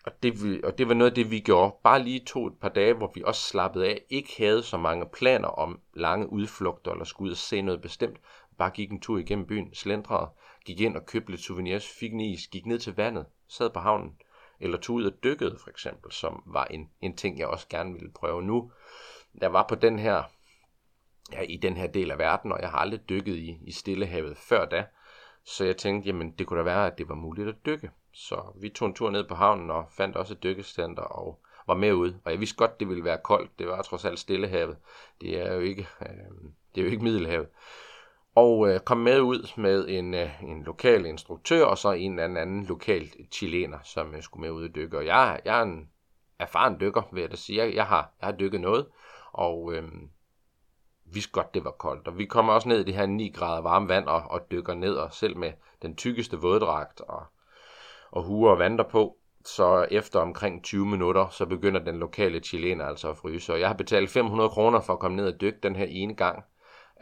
og 0.06 0.24
det, 0.24 0.64
og 0.64 0.78
det 0.78 0.88
var 0.88 0.94
noget 0.94 1.12
af 1.12 1.16
det, 1.16 1.32
vi 1.32 1.40
gjorde. 1.40 1.76
Bare 1.84 2.04
lige 2.04 2.20
to 2.20 2.48
et 2.48 2.60
par 2.62 2.70
dage, 2.70 2.94
hvor 2.94 3.12
vi 3.16 3.24
også 3.26 3.42
slappede 3.42 3.86
af. 3.86 4.02
Ikke 4.10 4.34
havde 4.38 4.64
så 4.64 4.78
mange 4.78 5.06
planer 5.14 5.48
om 5.48 5.80
lange 5.94 6.32
udflugter, 6.32 6.92
eller 6.92 7.06
skulle 7.06 7.28
ud 7.28 7.32
og 7.32 7.38
se 7.38 7.62
noget 7.62 7.82
bestemt. 7.82 8.18
Bare 8.58 8.70
gik 8.70 8.92
en 8.92 9.00
tur 9.00 9.18
igennem 9.18 9.46
byen, 9.46 9.74
slendrede, 9.74 10.30
gik 10.66 10.82
ind 10.82 10.96
og 10.96 11.06
købte 11.06 11.32
lidt 11.32 11.42
souvenirs, 11.42 11.88
fik 12.00 12.14
en 12.14 12.20
is, 12.20 12.48
gik 12.48 12.66
ned 12.66 12.80
til 12.80 12.96
vandet, 12.96 13.26
sad 13.48 13.70
på 13.70 13.80
havnen, 13.80 14.16
eller 14.60 14.78
tog 14.78 14.96
ud 14.96 15.04
og 15.06 15.24
dykkede 15.24 15.58
for 15.64 15.70
eksempel, 15.70 16.12
som 16.12 16.44
var 16.46 16.66
en, 16.66 16.90
en 17.02 17.16
ting, 17.16 17.40
jeg 17.40 17.48
også 17.48 17.68
gerne 17.70 17.94
ville 17.94 18.12
prøve 18.12 18.44
nu. 18.44 18.72
Jeg 19.42 19.54
var 19.54 19.66
på 19.70 19.76
den 19.76 20.00
her, 20.00 20.24
ja, 21.32 21.42
i 21.42 21.58
den 21.58 21.78
her 21.78 21.88
del 21.88 22.12
af 22.12 22.18
verden, 22.18 22.52
og 22.52 22.62
jeg 22.62 22.70
har 22.70 22.78
aldrig 22.78 23.10
dykket 23.10 23.36
i, 23.36 23.58
i 23.62 23.72
Stillehavet 23.72 24.38
før 24.38 24.66
da, 24.66 24.86
så 25.44 25.66
jeg 25.66 25.78
tænkte, 25.78 26.08
jamen 26.08 26.32
det 26.32 26.48
kunne 26.48 26.60
da 26.60 26.64
være, 26.64 26.88
at 26.88 26.98
det 26.98 27.10
var 27.10 27.16
muligt 27.16 27.48
at 27.48 27.66
dykke. 27.66 27.92
Så 28.14 28.54
vi 28.62 28.70
tog 28.70 28.88
en 28.88 28.94
tur 28.94 29.10
ned 29.10 29.28
på 29.28 29.36
havnen 29.36 29.72
og 29.72 29.86
fandt 29.92 30.16
også 30.16 30.34
et 30.34 30.44
dykkecenter 30.44 31.04
og 31.04 31.40
var 31.68 31.76
med 31.76 31.94
ud. 31.94 32.14
Og 32.26 32.32
jeg 32.32 32.40
vidste 32.40 32.58
godt, 32.58 32.80
det 32.80 32.90
ville 32.90 33.04
være 33.04 33.18
koldt. 33.24 33.60
Det 33.60 33.68
var 33.68 33.82
trods 33.82 34.06
alt 34.06 34.20
Stillehavet. 34.20 34.78
Det 35.22 35.42
er 35.42 35.54
jo 35.54 35.60
ikke, 35.60 35.88
øh, 36.02 36.08
det 36.76 36.82
er 36.82 36.86
jo 36.86 36.92
ikke 36.92 37.04
Middelhavet. 37.04 37.48
Og 38.36 38.70
øh, 38.70 38.80
kom 38.80 38.98
med 38.98 39.22
ud 39.22 39.52
med 39.58 39.88
en, 39.88 40.14
øh, 40.14 40.44
en 40.44 40.64
lokal 40.64 41.06
instruktør 41.06 41.66
og 41.66 41.78
så 41.78 41.92
en 41.92 42.20
eller 42.20 42.42
anden 42.42 42.66
lokal 42.66 43.10
chilener, 43.32 43.80
som 43.84 44.16
øh, 44.16 44.24
skulle 44.24 44.42
med 44.42 44.52
ud 44.52 44.64
og 44.70 44.76
dykke. 44.76 44.98
Og 44.98 45.06
jeg, 45.06 45.42
jeg 45.46 45.60
er 45.60 45.64
en 45.64 45.90
erfaren 46.40 46.80
dykker, 46.80 47.02
vil 47.12 47.22
jeg 47.22 47.32
da 47.32 47.36
sige. 47.36 47.64
Jeg, 47.64 47.76
jeg, 47.76 47.86
har, 47.86 48.14
jeg 48.22 48.28
har 48.28 48.36
dykket 48.36 48.62
noget, 48.62 48.86
og 49.32 49.74
øh, 49.74 49.84
vidste 51.14 51.32
godt, 51.32 51.54
det 51.54 51.64
var 51.64 51.72
koldt. 51.72 52.08
Og 52.08 52.18
vi 52.18 52.26
kommer 52.26 52.54
også 52.54 52.68
ned 52.68 52.80
i 52.80 52.84
det 52.84 52.94
her 52.94 53.06
9 53.06 53.30
grader 53.36 53.62
varme 53.62 53.88
vand 53.88 54.08
og, 54.08 54.24
og 54.30 54.52
dykker 54.52 54.74
ned, 54.74 54.96
og 54.96 55.14
selv 55.14 55.38
med 55.38 55.52
den 55.82 55.96
tykkeste 55.96 56.38
våddragt 56.38 57.02
og 57.02 57.24
og 58.12 58.24
huer 58.24 58.52
og 58.52 58.60
vandrer 58.60 58.86
på. 58.86 59.16
Så 59.46 59.88
efter 59.92 60.20
omkring 60.20 60.64
20 60.64 60.86
minutter, 60.86 61.30
så 61.30 61.46
begynder 61.46 61.84
den 61.84 62.00
lokale 62.00 62.40
chilener 62.40 62.86
altså 62.86 63.10
at 63.10 63.18
fryse. 63.18 63.54
Og 63.54 63.60
jeg 63.60 63.68
har 63.68 63.76
betalt 63.76 64.10
500 64.10 64.50
kroner 64.50 64.80
for 64.80 64.94
at 64.94 65.00
komme 65.00 65.18
ned 65.18 65.34
og 65.34 65.42
dykke 65.42 65.60
den 65.64 65.76
her 65.76 65.86
ene 65.86 66.16
gang. 66.16 66.44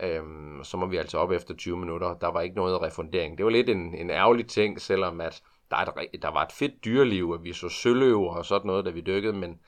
Øhm, 0.03 0.63
så 0.63 0.77
må 0.77 0.85
vi 0.85 0.97
altså 0.97 1.17
op 1.17 1.31
efter 1.31 1.53
20 1.55 1.77
minutter. 1.77 2.13
Der 2.13 2.27
var 2.27 2.41
ikke 2.41 2.55
noget 2.55 2.81
refundering. 2.81 3.37
Det 3.37 3.45
var 3.45 3.51
lidt 3.51 3.69
en, 3.69 3.95
en 3.95 4.09
ærgerlig 4.09 4.47
ting, 4.47 4.81
selvom 4.81 5.21
at 5.21 5.41
der, 5.71 5.77
et, 6.13 6.21
der 6.21 6.31
var 6.31 6.43
et 6.43 6.51
fedt 6.51 6.85
dyreliv, 6.85 7.31
at 7.33 7.43
vi 7.43 7.53
så 7.53 7.69
søløver 7.69 8.35
og 8.35 8.45
sådan 8.45 8.67
noget, 8.67 8.85
da 8.85 8.89
vi 8.89 9.01
dykkede, 9.01 9.33
men 9.33 9.59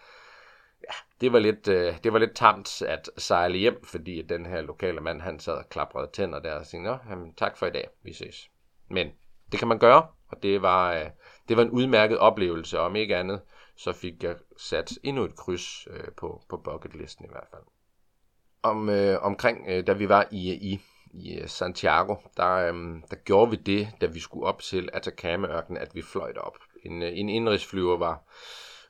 ja, 0.89 0.93
det 1.21 1.33
var 1.33 1.39
lidt, 1.39 1.67
øh, 1.67 1.95
det 2.03 2.13
var 2.13 2.19
lidt 2.19 2.35
tamt 2.35 2.81
at 2.81 3.09
sejle 3.17 3.57
hjem, 3.57 3.83
fordi 3.83 4.21
den 4.21 4.45
her 4.45 4.61
lokale 4.61 5.01
mand, 5.01 5.21
han 5.21 5.39
sad 5.39 5.53
og 5.53 5.69
klaprede 5.69 6.09
tænder 6.13 6.39
der 6.39 6.53
og 6.53 6.65
sagde, 6.65 6.83
Nå, 6.83 6.97
jamen, 7.09 7.33
tak 7.33 7.57
for 7.57 7.65
i 7.65 7.71
dag, 7.71 7.87
vi 8.03 8.13
ses. 8.13 8.49
Men 8.89 9.07
det 9.51 9.59
kan 9.59 9.67
man 9.67 9.79
gøre, 9.79 10.07
og 10.27 10.43
det 10.43 10.61
var, 10.61 10.93
øh, 10.93 11.05
det 11.49 11.57
var 11.57 11.63
en 11.63 11.69
udmærket 11.69 12.17
oplevelse, 12.17 12.79
og 12.79 12.85
om 12.85 12.95
ikke 12.95 13.15
andet, 13.15 13.41
så 13.77 13.93
fik 13.93 14.23
jeg 14.23 14.35
sat 14.57 14.91
endnu 15.03 15.23
et 15.23 15.35
kryds 15.35 15.87
øh, 15.91 16.11
på, 16.17 16.41
på 16.49 16.57
bucketlisten 16.57 17.25
i 17.25 17.29
hvert 17.31 17.47
fald. 17.51 17.61
Om, 18.63 18.89
øh, 18.89 19.21
omkring, 19.21 19.65
øh, 19.67 19.87
da 19.87 19.93
vi 19.93 20.09
var 20.09 20.27
i, 20.31 20.53
i, 20.53 20.79
i 21.13 21.39
øh, 21.39 21.47
Santiago, 21.47 22.15
der, 22.37 22.55
øh, 22.55 22.73
der 23.11 23.15
gjorde 23.25 23.51
vi 23.51 23.55
det, 23.55 23.87
da 24.01 24.05
vi 24.05 24.19
skulle 24.19 24.45
op 24.45 24.61
til 24.61 24.89
Atacama-ørkenen, 24.93 25.81
at 25.81 25.95
vi 25.95 26.01
fløj 26.01 26.33
op. 26.37 26.57
En, 26.85 27.03
øh, 27.03 27.11
en 27.13 27.29
indrigsflyver 27.29 27.97
var, 27.97 28.23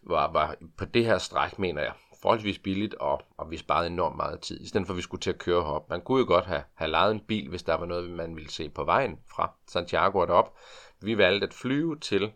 var, 0.01 0.31
var 0.31 0.55
på 0.77 0.85
det 0.85 1.05
her 1.05 1.17
stræk, 1.17 1.59
mener 1.59 1.81
jeg, 1.81 1.93
forholdsvis 2.21 2.59
billigt, 2.59 2.93
og, 2.93 3.21
og 3.37 3.51
vi 3.51 3.57
sparede 3.57 3.87
enormt 3.87 4.15
meget 4.15 4.39
tid, 4.39 4.61
i 4.61 4.67
stedet 4.67 4.87
for 4.87 4.93
at 4.93 4.97
vi 4.97 5.01
skulle 5.01 5.21
til 5.21 5.29
at 5.29 5.39
køre 5.39 5.63
herop. 5.63 5.89
Man 5.89 6.01
kunne 6.01 6.19
jo 6.19 6.25
godt 6.25 6.45
have, 6.45 6.63
have 6.73 6.91
lejet 6.91 7.11
en 7.11 7.19
bil, 7.19 7.49
hvis 7.49 7.63
der 7.63 7.75
var 7.75 7.85
noget, 7.85 8.09
man 8.09 8.35
ville 8.35 8.51
se 8.51 8.69
på 8.69 8.83
vejen 8.83 9.19
fra 9.27 9.51
Santiago 9.67 10.19
og 10.19 10.27
derop. 10.27 10.57
Vi 11.01 11.17
valgte 11.17 11.47
at 11.47 11.53
flyve 11.53 11.99
til 11.99 12.31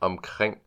omkring 0.00 0.58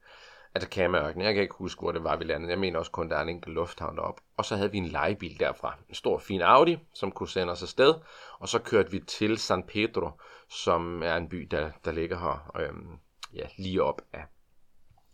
Atacama-ørkenen. 0.55 1.25
Jeg 1.25 1.33
kan 1.33 1.43
ikke 1.43 1.55
huske, 1.55 1.81
hvor 1.81 1.91
det 1.91 2.03
var, 2.03 2.15
vi 2.15 2.23
landede. 2.23 2.51
Jeg 2.51 2.59
mener 2.59 2.79
også 2.79 2.91
kun, 2.91 3.09
der 3.09 3.17
er 3.17 3.21
en 3.21 3.29
enkelt 3.29 3.55
lufthavn 3.55 3.95
derop. 3.95 4.21
Og 4.37 4.45
så 4.45 4.55
havde 4.55 4.71
vi 4.71 4.77
en 4.77 4.87
legebil 4.87 5.39
derfra. 5.39 5.77
En 5.89 5.95
stor, 5.95 6.17
fin 6.17 6.41
Audi, 6.41 6.77
som 6.93 7.11
kunne 7.11 7.29
sende 7.29 7.51
os 7.51 7.63
afsted. 7.63 7.93
Og 8.39 8.49
så 8.49 8.59
kørte 8.59 8.91
vi 8.91 8.99
til 8.99 9.37
San 9.37 9.63
Pedro, 9.63 10.11
som 10.49 11.03
er 11.03 11.17
en 11.17 11.29
by, 11.29 11.47
der, 11.51 11.71
der 11.85 11.91
ligger 11.91 12.19
her 12.19 12.51
øhm, 12.59 12.99
ja, 13.33 13.47
lige 13.57 13.83
op 13.83 14.01
af, 14.13 14.25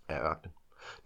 af 0.07 0.19
ørkenen. 0.19 0.53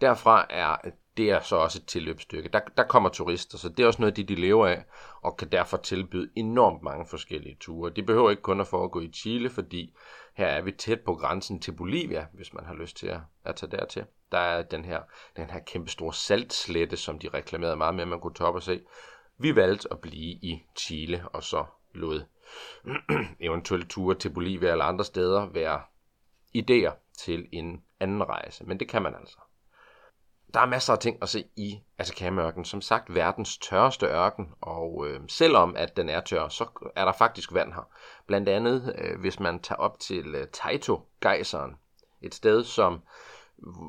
Derfra 0.01 0.46
er 0.50 0.77
det 1.20 1.29
er 1.29 1.39
så 1.39 1.56
også 1.56 1.79
et 1.79 1.88
tilløbsstykke. 1.88 2.50
Der, 2.50 2.60
der 2.77 2.84
kommer 2.84 3.10
turister, 3.10 3.58
så 3.58 3.70
det 3.70 3.84
er 3.84 3.88
også 3.88 4.01
noget, 4.01 4.18
de, 4.18 4.24
de 4.24 4.36
lever 4.36 4.68
af, 4.68 4.84
og 5.22 5.38
kan 5.38 5.51
derfor 5.51 5.77
tilbyde 5.77 6.29
enormt 6.36 6.84
mange 6.84 7.06
forskellige 7.06 7.58
ture. 7.60 7.91
De 7.91 8.03
behøver 8.03 8.29
ikke 8.29 8.41
kun 8.41 8.62
at 8.62 8.68
foregå 8.68 9.00
i 9.00 9.12
Chile, 9.12 9.50
fordi 9.50 9.96
her 10.36 10.48
er 10.48 10.62
vi 10.62 10.72
tæt 10.72 11.01
på 11.01 11.15
grænsen 11.15 11.60
til 11.62 11.72
Bolivia, 11.72 12.27
hvis 12.34 12.53
man 12.53 12.65
har 12.65 12.74
lyst 12.74 12.98
til 12.98 13.08
at, 13.08 13.20
at 13.44 13.56
tage 13.56 13.72
dertil. 13.72 14.06
Der 14.32 14.38
er 14.38 14.62
den 14.62 14.86
her, 14.86 15.01
den 15.38 15.50
her 15.50 15.60
kæmpe 15.60 15.89
store 15.89 16.13
saltslette, 16.13 16.98
som 16.98 17.20
de 17.20 17.29
reklamerede 17.29 17.75
meget 17.75 17.96
med, 17.96 18.01
at 18.01 18.08
man 18.08 18.20
kunne 18.20 18.34
toppe 18.34 18.58
og 18.58 18.63
se. 18.63 18.82
Vi 19.38 19.56
valgte 19.56 19.88
at 19.91 20.00
blive 20.00 20.32
i 20.32 20.63
Chile, 20.77 21.25
og 21.34 21.44
så 21.44 21.65
lod 21.94 22.24
eventuelt 23.39 23.89
ture 23.89 24.15
til 24.15 24.29
Bolivia 24.29 24.72
eller 24.72 24.86
andre 24.86 25.06
steder 25.06 25.50
være 25.50 25.82
idéer 26.58 27.13
til 27.18 27.50
en 27.51 27.84
anden 28.00 28.24
rejse. 28.24 28.65
Men 28.65 28.79
det 28.79 28.89
kan 28.89 29.01
man 29.01 29.15
altså. 29.15 29.38
Der 30.53 30.60
er 30.60 30.65
masser 30.65 30.94
af 30.94 31.00
ting 31.00 31.18
at 31.22 31.29
se 31.29 31.46
i 31.56 31.79
Atacama-ørkenen. 31.98 32.65
Som 32.65 32.82
sagt, 32.82 33.15
verdens 33.15 33.58
tørreste 33.58 34.06
ørken, 34.06 34.50
og 34.62 35.08
øh, 35.08 35.20
selvom 35.27 35.75
at 35.77 35.98
den 35.98 36.10
er 36.10 36.22
tør, 36.22 36.48
så 36.48 36.91
er 36.96 37.06
der 37.06 37.12
faktisk 37.12 37.53
vand 37.53 37.74
her. 37.74 37.88
Blandt 38.27 38.50
andet, 38.50 38.96
øh, 38.98 39.20
hvis 39.20 39.39
man 39.39 39.60
tager 39.60 39.79
op 39.79 40.00
til 40.00 40.36
øh, 40.36 40.48
Taito-gejseren, 40.48 41.77
et 42.22 42.36
sted, 42.36 42.63
som 42.63 43.01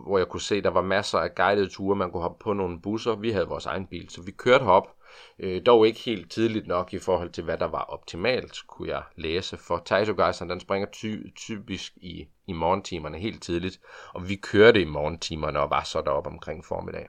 hvor 0.07 0.19
jeg 0.19 0.29
kunne 0.29 0.41
se, 0.41 0.63
der 0.63 0.71
var 0.71 0.83
masser 0.83 1.19
af 1.19 1.35
guidede 1.35 1.69
ture, 1.69 1.97
man 1.97 2.11
kunne 2.11 2.23
hoppe 2.23 2.43
på 2.45 2.53
nogle 2.53 2.81
busser. 2.81 3.15
Vi 3.15 3.31
havde 3.31 3.49
vores 3.49 3.67
egen 3.67 3.87
bil, 3.87 4.11
så 4.11 4.23
vi 4.23 4.31
kørte 4.31 4.65
herop. 4.65 4.95
Øh, 5.39 5.63
dog 5.67 5.87
ikke 5.87 6.01
helt 6.01 6.31
tidligt 6.31 6.67
nok 6.67 6.93
i 6.93 6.99
forhold 6.99 7.31
til, 7.31 7.45
hvad 7.45 7.59
der 7.59 7.67
var 7.67 7.83
optimalt, 7.83 8.59
kunne 8.67 8.89
jeg 8.89 9.03
læse. 9.17 9.57
For 9.57 9.83
Taito 9.85 10.13
den 10.41 10.61
springer 10.61 10.89
ty- 10.93 11.31
typisk 11.37 11.93
i, 11.97 12.29
i 12.47 12.53
morgentimerne 12.53 13.19
helt 13.19 13.43
tidligt, 13.43 13.81
og 14.15 14.29
vi 14.29 14.37
kørte 14.37 14.81
i 14.81 14.85
morgentimerne 14.85 15.61
og 15.61 15.71
var 15.71 15.83
så 15.83 16.01
deroppe 16.01 16.31
omkring 16.31 16.65
formiddag. 16.65 17.09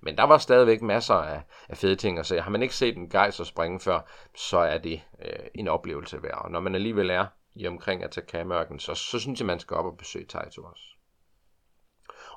Men 0.00 0.16
der 0.16 0.24
var 0.24 0.38
stadigvæk 0.38 0.82
masser 0.82 1.14
af, 1.14 1.42
af 1.68 1.76
fede 1.76 1.96
ting 1.96 2.18
at 2.18 2.26
se. 2.26 2.40
Har 2.40 2.50
man 2.50 2.62
ikke 2.62 2.74
set 2.74 2.96
en 2.96 3.10
gejser 3.10 3.44
springe 3.44 3.80
før, 3.80 4.00
så 4.34 4.58
er 4.58 4.78
det 4.78 5.02
øh, 5.24 5.46
en 5.54 5.68
oplevelse 5.68 6.22
værd. 6.22 6.44
Og 6.44 6.50
når 6.50 6.60
man 6.60 6.74
alligevel 6.74 7.10
er 7.10 7.26
i 7.54 7.66
omkring 7.66 8.04
atacama 8.04 8.64
så, 8.78 8.94
så 8.94 9.18
synes 9.18 9.40
jeg, 9.40 9.46
man 9.46 9.60
skal 9.60 9.76
op 9.76 9.86
og 9.86 9.96
besøge 9.96 10.26
Taito 10.26 10.62
også. 10.62 10.82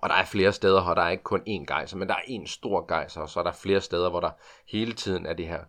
Og 0.05 0.09
der 0.09 0.15
er 0.15 0.25
flere 0.25 0.53
steder, 0.53 0.83
hvor 0.83 0.93
der 0.93 1.01
er 1.01 1.09
ikke 1.09 1.23
kun 1.23 1.41
én 1.41 1.65
gejser, 1.65 1.97
men 1.97 2.07
der 2.07 2.13
er 2.13 2.21
en 2.27 2.47
stor 2.47 2.85
gejser, 2.87 3.21
og 3.21 3.29
så 3.29 3.39
er 3.39 3.43
der 3.43 3.51
flere 3.51 3.81
steder, 3.81 4.09
hvor 4.09 4.19
der 4.19 4.31
hele 4.67 4.93
tiden 4.93 5.25
er 5.25 5.33
det 5.33 5.47
her 5.47 5.63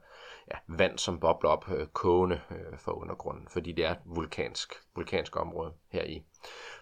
ja, 0.50 0.56
vand, 0.66 0.98
som 0.98 1.20
bobler 1.20 1.50
op 1.50 1.70
øh, 1.70 1.86
kogende 1.86 2.40
øh, 2.50 2.78
for 2.78 2.92
undergrunden, 2.92 3.48
fordi 3.48 3.72
det 3.72 3.84
er 3.84 3.90
et 3.90 3.98
vulkansk, 4.04 4.74
vulkansk 4.94 5.36
område 5.36 5.72
her 5.88 6.04
i 6.04 6.22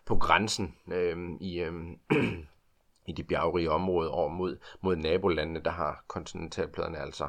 på 0.04 0.16
grænsen 0.16 0.76
øh, 0.92 1.16
i, 1.40 1.60
øh, 1.60 1.72
i 3.08 3.12
de 3.12 3.24
bjergrige 3.24 3.70
områder 3.70 4.10
over 4.10 4.28
mod, 4.28 4.58
mod 4.80 4.96
nabolandene, 4.96 5.60
der 5.60 5.70
har 5.70 6.04
kontinentalpladerne 6.08 6.98
altså 6.98 7.28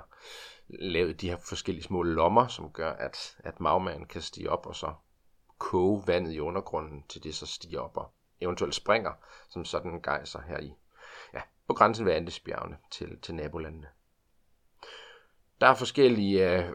lavet 0.67 1.22
de 1.22 1.29
her 1.29 1.38
forskellige 1.38 1.84
små 1.84 2.03
lommer, 2.03 2.48
som 2.48 2.72
gør, 2.72 2.91
at, 2.91 3.38
at 3.39 3.60
magmaen 3.60 4.05
kan 4.05 4.22
stige 4.22 4.50
op 4.50 4.65
og 4.65 4.75
så 4.75 4.94
koge 5.58 6.03
vandet 6.08 6.34
i 6.34 6.39
undergrunden, 6.39 7.03
til 7.10 7.24
det 7.24 7.36
så 7.36 7.46
stiger 7.46 7.79
op 7.79 7.98
og 7.98 8.12
eventuelt 8.42 8.75
springer 8.75 9.12
som 9.50 9.65
sådan 9.65 10.01
gejser 10.01 10.42
her 10.48 10.60
i, 10.60 10.74
ja, 11.34 11.42
på 11.68 11.74
grænsen 11.74 12.06
ved 12.06 12.13
Andesbjergene 12.13 12.77
til, 12.92 13.20
til 13.22 13.36
nabolandene. 13.36 13.88
Der 15.62 15.68
er 15.68 15.75
forskellige 15.75 16.58
øh, 16.58 16.70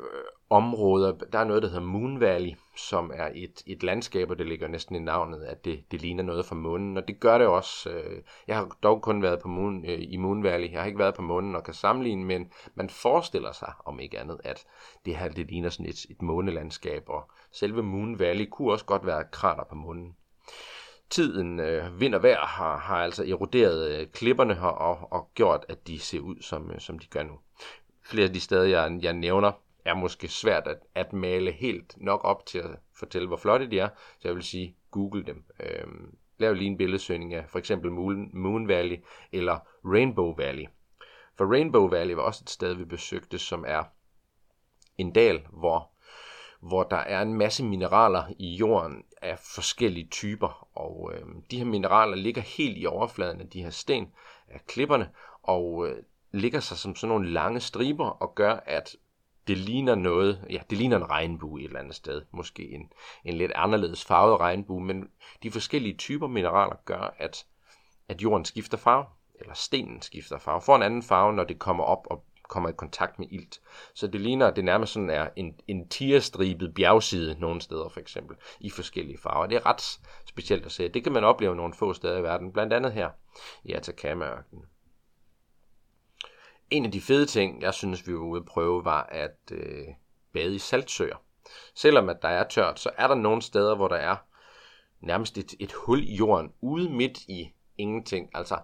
områder. 0.50 1.12
Der 1.12 1.38
er 1.38 1.44
noget, 1.44 1.62
der 1.62 1.68
hedder 1.68 1.84
Moon 1.84 2.20
Valley, 2.20 2.52
som 2.76 3.10
er 3.14 3.30
et, 3.34 3.62
et 3.66 3.82
landskab, 3.82 4.30
og 4.30 4.38
det 4.38 4.46
ligger 4.46 4.68
næsten 4.68 4.96
i 4.96 4.98
navnet, 4.98 5.44
at 5.44 5.64
det, 5.64 5.84
det 5.90 6.00
ligner 6.00 6.22
noget 6.22 6.46
fra 6.46 6.54
månen. 6.54 6.96
Og 6.96 7.08
det 7.08 7.20
gør 7.20 7.38
det 7.38 7.46
også. 7.46 7.90
Øh, 7.90 8.22
jeg 8.46 8.56
har 8.56 8.76
dog 8.82 9.02
kun 9.02 9.22
været 9.22 9.40
på 9.40 9.48
moon, 9.48 9.84
øh, 9.84 9.98
i 10.00 10.16
Moon 10.16 10.42
Valley. 10.42 10.72
Jeg 10.72 10.80
har 10.80 10.86
ikke 10.86 10.98
været 10.98 11.14
på 11.14 11.22
månen 11.22 11.56
og 11.56 11.64
kan 11.64 11.74
sammenligne, 11.74 12.24
men 12.24 12.52
man 12.74 12.90
forestiller 12.90 13.52
sig, 13.52 13.72
om 13.84 14.00
ikke 14.00 14.18
andet, 14.18 14.40
at 14.44 14.64
det 15.04 15.16
her 15.16 15.28
det 15.28 15.46
ligner 15.46 15.68
sådan 15.68 15.86
et, 15.86 16.06
et 16.10 16.22
månelandskab. 16.22 17.08
Og 17.08 17.30
selve 17.52 17.82
Moon 17.82 18.18
Valley 18.18 18.48
kunne 18.50 18.72
også 18.72 18.84
godt 18.84 19.06
være 19.06 19.20
et 19.20 19.30
krater 19.30 19.64
på 19.64 19.74
månen 19.74 20.16
tiden, 21.10 21.60
øh, 21.60 22.00
vind 22.00 22.14
og 22.14 22.22
vejr, 22.22 22.46
har, 22.46 22.78
har 22.78 22.96
altså 22.96 23.24
eroderet 23.24 24.00
øh, 24.00 24.06
klipperne 24.06 24.54
her 24.54 24.68
og, 24.68 25.12
og 25.12 25.30
gjort, 25.34 25.66
at 25.68 25.86
de 25.86 25.98
ser 25.98 26.20
ud, 26.20 26.36
som, 26.40 26.70
øh, 26.70 26.80
som 26.80 26.98
de 26.98 27.06
gør 27.06 27.22
nu. 27.22 27.38
Flere 28.02 28.26
af 28.26 28.32
de 28.32 28.40
steder, 28.40 28.64
jeg, 28.64 28.98
jeg 29.02 29.12
nævner, 29.12 29.52
er 29.84 29.94
måske 29.94 30.28
svært 30.28 30.66
at, 30.66 30.78
at 30.94 31.12
male 31.12 31.52
helt 31.52 31.94
nok 31.96 32.20
op 32.24 32.46
til 32.46 32.58
at 32.58 32.70
fortælle, 32.96 33.28
hvor 33.28 33.36
flotte 33.36 33.70
de 33.70 33.78
er, 33.78 33.88
så 34.18 34.28
jeg 34.28 34.34
vil 34.34 34.42
sige, 34.42 34.76
google 34.90 35.24
dem. 35.24 35.44
Øh, 35.60 35.86
lav 36.38 36.54
lige 36.54 36.70
en 36.70 36.76
billedsøgning 36.76 37.34
af 37.34 37.44
for 37.48 37.58
eksempel 37.58 37.90
Moon, 37.90 38.30
Moon 38.32 38.68
Valley 38.68 38.96
eller 39.32 39.58
Rainbow 39.84 40.34
Valley. 40.34 40.66
For 41.36 41.52
Rainbow 41.52 41.88
Valley 41.88 42.14
var 42.14 42.22
også 42.22 42.42
et 42.44 42.50
sted, 42.50 42.74
vi 42.74 42.84
besøgte, 42.84 43.38
som 43.38 43.64
er 43.68 43.82
en 44.98 45.12
dal, 45.12 45.46
hvor, 45.52 45.90
hvor 46.60 46.82
der 46.82 46.96
er 46.96 47.22
en 47.22 47.34
masse 47.34 47.64
mineraler 47.64 48.24
i 48.38 48.54
jorden 48.54 49.04
af 49.22 49.38
forskellige 49.38 50.08
typer. 50.08 50.68
Og 50.78 51.12
øh, 51.14 51.26
de 51.50 51.58
her 51.58 51.64
mineraler 51.64 52.16
ligger 52.16 52.42
helt 52.42 52.78
i 52.78 52.86
overfladen 52.86 53.40
af 53.40 53.48
de 53.48 53.62
her 53.62 53.70
sten, 53.70 54.12
af 54.48 54.66
klipperne, 54.66 55.10
og 55.42 55.88
øh, 55.88 56.02
ligger 56.32 56.60
sig 56.60 56.76
som 56.76 56.96
sådan 56.96 57.08
nogle 57.08 57.30
lange 57.30 57.60
striber 57.60 58.08
og 58.08 58.34
gør, 58.34 58.60
at 58.66 58.96
det 59.48 59.58
ligner 59.58 59.94
noget, 59.94 60.46
ja, 60.50 60.58
det 60.70 60.78
ligner 60.78 60.96
en 60.96 61.10
regnbue 61.10 61.60
et 61.60 61.64
eller 61.64 61.80
andet 61.80 61.94
sted. 61.94 62.22
Måske 62.30 62.70
en, 62.70 62.92
en 63.24 63.34
lidt 63.34 63.52
anderledes 63.54 64.04
farvet 64.04 64.40
regnbue, 64.40 64.84
men 64.84 65.08
de 65.42 65.50
forskellige 65.50 65.96
typer 65.96 66.26
mineraler 66.26 66.76
gør, 66.84 67.14
at, 67.18 67.46
at 68.08 68.22
jorden 68.22 68.44
skifter 68.44 68.78
farve, 68.78 69.04
eller 69.34 69.54
stenen 69.54 70.02
skifter 70.02 70.38
farve, 70.38 70.60
får 70.60 70.76
en 70.76 70.82
anden 70.82 71.02
farve, 71.02 71.32
når 71.32 71.44
det 71.44 71.58
kommer 71.58 71.84
op 71.84 72.06
og 72.10 72.24
kommer 72.50 72.68
i 72.68 72.72
kontakt 72.72 73.18
med 73.18 73.26
ilt. 73.30 73.60
Så 73.94 74.06
det 74.06 74.20
ligner, 74.20 74.46
at 74.46 74.56
det 74.56 74.64
nærmest 74.64 74.92
sådan 74.92 75.10
er 75.10 75.28
en, 75.36 75.60
en 75.68 75.88
tierstribet 75.88 76.74
bjergside 76.74 77.40
nogle 77.40 77.60
steder 77.60 77.88
for 77.88 78.00
eksempel, 78.00 78.36
i 78.60 78.70
forskellige 78.70 79.18
farver. 79.18 79.46
Det 79.46 79.56
er 79.56 79.66
ret 79.66 80.00
specielt 80.26 80.66
at 80.66 80.72
se. 80.72 80.88
Det 80.88 81.02
kan 81.04 81.12
man 81.12 81.24
opleve 81.24 81.56
nogle 81.56 81.74
få 81.74 81.92
steder 81.92 82.18
i 82.18 82.22
verden, 82.22 82.52
blandt 82.52 82.72
andet 82.72 82.92
her 82.92 83.10
i 83.64 83.72
Atacama-ørkenen 83.72 84.64
en 86.70 86.84
af 86.84 86.92
de 86.92 87.00
fede 87.00 87.26
ting, 87.26 87.62
jeg 87.62 87.74
synes, 87.74 88.06
vi 88.06 88.14
var 88.14 88.20
ude 88.20 88.40
at 88.40 88.46
prøve, 88.46 88.84
var 88.84 89.02
at 89.02 89.52
øh, 89.52 89.86
bade 90.32 90.54
i 90.54 90.58
saltsøer. 90.58 91.16
Selvom 91.74 92.08
at 92.08 92.22
der 92.22 92.28
er 92.28 92.48
tørt, 92.48 92.80
så 92.80 92.90
er 92.96 93.06
der 93.06 93.14
nogle 93.14 93.42
steder, 93.42 93.76
hvor 93.76 93.88
der 93.88 93.96
er 93.96 94.16
nærmest 95.00 95.38
et, 95.38 95.54
et 95.60 95.72
hul 95.72 96.02
i 96.02 96.14
jorden, 96.14 96.52
ude 96.60 96.90
midt 96.90 97.18
i 97.22 97.52
ingenting. 97.78 98.30
Altså, 98.34 98.58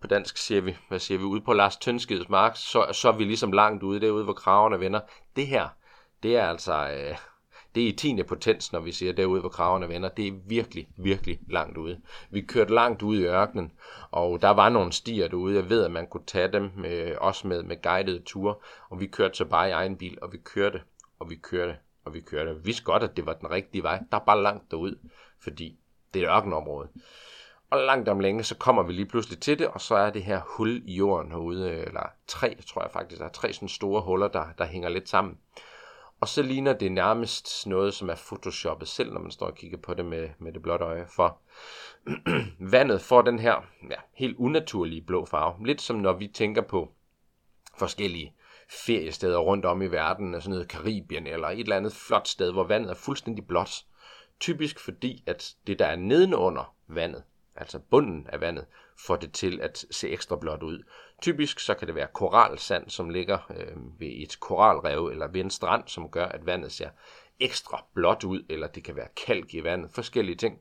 på 0.00 0.06
dansk 0.06 0.36
siger 0.36 0.60
vi, 0.60 0.76
hvad 0.88 0.98
siger 0.98 1.18
vi, 1.18 1.24
ude 1.24 1.40
på 1.40 1.52
Lars 1.52 1.76
Tønskeds 1.76 2.28
mark, 2.28 2.56
så, 2.56 2.86
så 2.92 3.08
er 3.08 3.16
vi 3.16 3.24
ligesom 3.24 3.52
langt 3.52 3.82
ude 3.82 4.00
derude, 4.00 4.24
hvor 4.24 4.32
kravene 4.32 4.80
vender. 4.80 5.00
Det 5.36 5.46
her, 5.46 5.68
det 6.22 6.36
er 6.36 6.46
altså, 6.46 6.90
øh, 6.90 7.16
det 7.74 7.82
er 7.82 7.88
i 7.88 7.92
10. 7.92 8.22
potens, 8.22 8.72
når 8.72 8.80
vi 8.80 8.92
siger 8.92 9.12
derude, 9.12 9.40
hvor 9.40 9.48
kravene 9.48 9.88
vender. 9.88 10.08
Det 10.08 10.28
er 10.28 10.32
virkelig, 10.46 10.88
virkelig 10.96 11.40
langt 11.50 11.76
ude. 11.76 12.00
Vi 12.30 12.40
kørte 12.40 12.74
langt 12.74 13.02
ude 13.02 13.22
i 13.22 13.24
ørkenen, 13.24 13.72
og 14.10 14.42
der 14.42 14.50
var 14.50 14.68
nogle 14.68 14.92
stier 14.92 15.28
derude. 15.28 15.56
Jeg 15.56 15.70
ved, 15.70 15.84
at 15.84 15.90
man 15.90 16.06
kunne 16.06 16.26
tage 16.26 16.52
dem, 16.52 16.84
øh, 16.84 17.16
også 17.20 17.48
med, 17.48 17.62
med 17.62 17.82
guidede 17.82 18.22
ture, 18.22 18.54
og 18.90 19.00
vi 19.00 19.06
kørte 19.06 19.34
så 19.34 19.44
bare 19.44 19.68
i 19.68 19.72
egen 19.72 19.96
bil, 19.96 20.18
og 20.22 20.32
vi 20.32 20.38
kørte, 20.38 20.80
og 21.18 21.30
vi 21.30 21.36
kørte, 21.36 21.76
og 22.04 22.14
vi 22.14 22.20
kørte. 22.20 22.54
Vi 22.54 22.60
vidste 22.64 22.84
godt, 22.84 23.02
at 23.02 23.16
det 23.16 23.26
var 23.26 23.32
den 23.32 23.50
rigtige 23.50 23.82
vej. 23.82 24.02
Der 24.10 24.16
er 24.16 24.24
bare 24.24 24.42
langt 24.42 24.70
derud, 24.70 24.98
fordi 25.42 25.78
det 26.14 26.22
er 26.22 26.26
et 26.26 26.36
ørkenområde. 26.36 26.88
Og 27.70 27.78
langt 27.78 28.08
om 28.08 28.20
længe, 28.20 28.44
så 28.44 28.54
kommer 28.56 28.82
vi 28.82 28.92
lige 28.92 29.06
pludselig 29.06 29.40
til 29.40 29.58
det, 29.58 29.68
og 29.68 29.80
så 29.80 29.94
er 29.94 30.10
det 30.10 30.24
her 30.24 30.40
hul 30.46 30.82
i 30.84 30.94
jorden 30.94 31.30
herude, 31.32 31.70
øh, 31.70 31.86
eller 31.86 32.02
tre, 32.26 32.56
tror 32.66 32.82
jeg 32.82 32.90
faktisk, 32.90 33.20
der 33.20 33.26
er 33.26 33.32
tre 33.32 33.52
sådan 33.52 33.68
store 33.68 34.02
huller, 34.02 34.28
der, 34.28 34.44
der 34.58 34.64
hænger 34.64 34.88
lidt 34.88 35.08
sammen. 35.08 35.38
Og 36.20 36.28
så 36.28 36.42
ligner 36.42 36.72
det 36.72 36.92
nærmest 36.92 37.66
noget, 37.66 37.94
som 37.94 38.10
er 38.10 38.14
photoshoppet 38.14 38.88
selv, 38.88 39.12
når 39.12 39.20
man 39.20 39.30
står 39.30 39.46
og 39.46 39.54
kigger 39.54 39.78
på 39.78 39.94
det 39.94 40.04
med, 40.04 40.28
med 40.38 40.52
det 40.52 40.62
blotte 40.62 40.84
øje. 40.84 41.06
For 41.16 41.38
vandet 42.72 43.00
får 43.00 43.22
den 43.22 43.38
her 43.38 43.66
ja, 43.90 43.96
helt 44.14 44.36
unaturlige 44.36 45.02
blå 45.02 45.24
farve. 45.24 45.66
Lidt 45.66 45.80
som 45.80 45.96
når 45.96 46.12
vi 46.12 46.28
tænker 46.28 46.62
på 46.62 46.92
forskellige 47.78 48.34
feriesteder 48.70 49.38
rundt 49.38 49.64
om 49.64 49.82
i 49.82 49.86
verden, 49.86 50.34
altså 50.34 50.44
sådan 50.44 50.54
noget 50.54 50.68
Karibien 50.68 51.26
eller 51.26 51.48
et 51.48 51.60
eller 51.60 51.76
andet 51.76 51.92
flot 51.92 52.28
sted, 52.28 52.52
hvor 52.52 52.64
vandet 52.64 52.90
er 52.90 52.94
fuldstændig 52.94 53.46
blåt. 53.46 53.84
Typisk 54.40 54.78
fordi, 54.80 55.24
at 55.26 55.54
det 55.66 55.78
der 55.78 55.86
er 55.86 55.96
nedenunder 55.96 56.74
vandet, 56.86 57.22
altså 57.60 57.78
bunden 57.78 58.26
af 58.26 58.40
vandet, 58.40 58.66
får 59.06 59.16
det 59.16 59.32
til 59.32 59.60
at 59.60 59.84
se 59.90 60.08
ekstra 60.08 60.36
blåt 60.36 60.62
ud. 60.62 60.82
Typisk 61.22 61.60
så 61.60 61.74
kan 61.74 61.86
det 61.88 61.94
være 61.94 62.08
koralsand, 62.12 62.90
som 62.90 63.10
ligger 63.10 63.38
øh, 63.56 64.00
ved 64.00 64.08
et 64.08 64.40
koralrev 64.40 65.06
eller 65.06 65.28
ved 65.28 65.40
en 65.40 65.50
strand, 65.50 65.82
som 65.86 66.10
gør, 66.10 66.26
at 66.26 66.46
vandet 66.46 66.72
ser 66.72 66.90
ekstra 67.40 67.84
blåt 67.94 68.24
ud, 68.24 68.44
eller 68.48 68.66
det 68.66 68.84
kan 68.84 68.96
være 68.96 69.08
kalk 69.26 69.54
i 69.54 69.64
vandet, 69.64 69.90
forskellige 69.90 70.36
ting. 70.36 70.58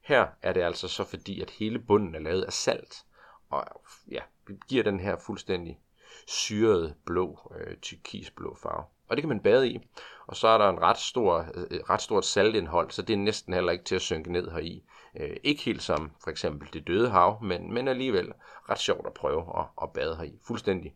Her 0.00 0.26
er 0.42 0.52
det 0.52 0.60
altså 0.60 0.88
så 0.88 1.04
fordi, 1.04 1.40
at 1.40 1.50
hele 1.50 1.78
bunden 1.78 2.14
er 2.14 2.20
lavet 2.20 2.42
af 2.42 2.52
salt, 2.52 3.04
og 3.50 3.64
ja, 4.10 4.20
vi 4.46 4.54
giver 4.68 4.82
den 4.82 5.00
her 5.00 5.16
fuldstændig 5.26 5.78
syrede 6.26 6.94
blå, 7.06 7.52
øh, 7.60 7.76
tyrkisblå 7.76 8.56
farve. 8.62 8.84
Og 9.08 9.16
det 9.16 9.22
kan 9.22 9.28
man 9.28 9.40
bade 9.40 9.68
i. 9.68 9.88
Og 10.26 10.36
så 10.36 10.48
er 10.48 10.58
der 10.58 10.68
en 10.68 10.80
ret, 10.80 10.98
stor, 10.98 11.46
øh, 11.54 11.80
ret 11.90 12.02
stort 12.02 12.24
saltindhold, 12.24 12.90
så 12.90 13.02
det 13.02 13.12
er 13.12 13.18
næsten 13.18 13.54
heller 13.54 13.72
ikke 13.72 13.84
til 13.84 13.94
at 13.94 14.02
synke 14.02 14.32
ned 14.32 14.50
heri. 14.50 14.82
Øh, 15.16 15.36
ikke 15.42 15.62
helt 15.62 15.82
som 15.82 16.12
for 16.22 16.30
eksempel 16.30 16.68
det 16.72 16.86
døde 16.86 17.10
hav, 17.10 17.42
men, 17.42 17.74
men 17.74 17.88
alligevel 17.88 18.32
ret 18.70 18.78
sjovt 18.78 19.06
at 19.06 19.14
prøve 19.14 19.58
at, 19.58 19.64
at 19.82 19.92
bade 19.92 20.16
her 20.16 20.24
i. 20.24 20.38
Fuldstændig 20.46 20.94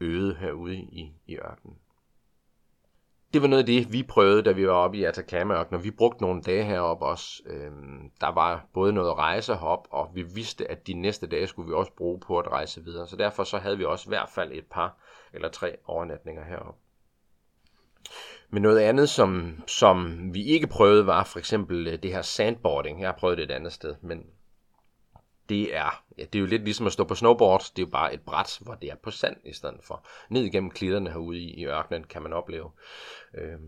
øde 0.00 0.34
herude 0.34 0.76
i, 0.76 1.12
i 1.26 1.36
ørkenen. 1.36 1.78
Det 3.32 3.42
var 3.42 3.48
noget 3.48 3.62
af 3.62 3.66
det, 3.66 3.92
vi 3.92 4.02
prøvede, 4.02 4.42
da 4.42 4.52
vi 4.52 4.66
var 4.66 4.72
oppe 4.72 4.98
i 4.98 5.04
atacama 5.04 5.64
når 5.70 5.78
Vi 5.78 5.90
brugte 5.90 6.22
nogle 6.22 6.42
dage 6.42 6.64
heroppe 6.64 7.04
også. 7.04 7.42
Øhm, 7.46 8.10
der 8.20 8.32
var 8.32 8.66
både 8.72 8.92
noget 8.92 9.18
rejse 9.18 9.54
herop, 9.54 9.88
og 9.90 10.10
vi 10.14 10.22
vidste, 10.22 10.70
at 10.70 10.86
de 10.86 10.92
næste 10.94 11.26
dage 11.26 11.46
skulle 11.46 11.68
vi 11.68 11.74
også 11.74 11.92
bruge 11.92 12.20
på 12.20 12.38
at 12.38 12.48
rejse 12.48 12.84
videre. 12.84 13.06
Så 13.06 13.16
derfor 13.16 13.44
så 13.44 13.58
havde 13.58 13.78
vi 13.78 13.84
også 13.84 14.08
i 14.08 14.10
hvert 14.10 14.28
fald 14.28 14.52
et 14.52 14.66
par 14.70 14.96
eller 15.32 15.48
tre 15.48 15.76
overnatninger 15.86 16.44
heroppe. 16.44 16.80
Men 18.54 18.62
noget 18.62 18.80
andet, 18.80 19.08
som, 19.08 19.62
som 19.66 20.28
vi 20.34 20.44
ikke 20.44 20.66
prøvede, 20.66 21.06
var 21.06 21.24
for 21.24 21.38
eksempel 21.38 21.86
øh, 21.86 22.02
det 22.02 22.12
her 22.12 22.22
sandboarding. 22.22 23.00
Jeg 23.00 23.08
har 23.08 23.16
prøvet 23.18 23.38
det 23.38 23.44
et 23.44 23.50
andet 23.50 23.72
sted, 23.72 23.94
men 24.02 24.26
det 25.48 25.76
er, 25.76 26.04
ja, 26.18 26.24
det 26.24 26.34
er 26.34 26.40
jo 26.40 26.46
lidt 26.46 26.64
ligesom 26.64 26.86
at 26.86 26.92
stå 26.92 27.04
på 27.04 27.14
snowboard. 27.14 27.60
Det 27.60 27.82
er 27.82 27.86
jo 27.86 27.90
bare 27.90 28.14
et 28.14 28.20
bræt, 28.20 28.58
hvor 28.60 28.74
det 28.74 28.90
er 28.90 28.94
på 29.02 29.10
sand 29.10 29.36
i 29.44 29.52
stedet 29.52 29.80
for. 29.82 30.06
Ned 30.30 30.42
igennem 30.42 30.70
klitterne 30.70 31.10
herude 31.10 31.38
i, 31.38 31.54
i 31.54 31.66
ørkenen 31.66 32.04
kan 32.04 32.22
man 32.22 32.32
opleve, 32.32 32.70
øh, 33.34 33.58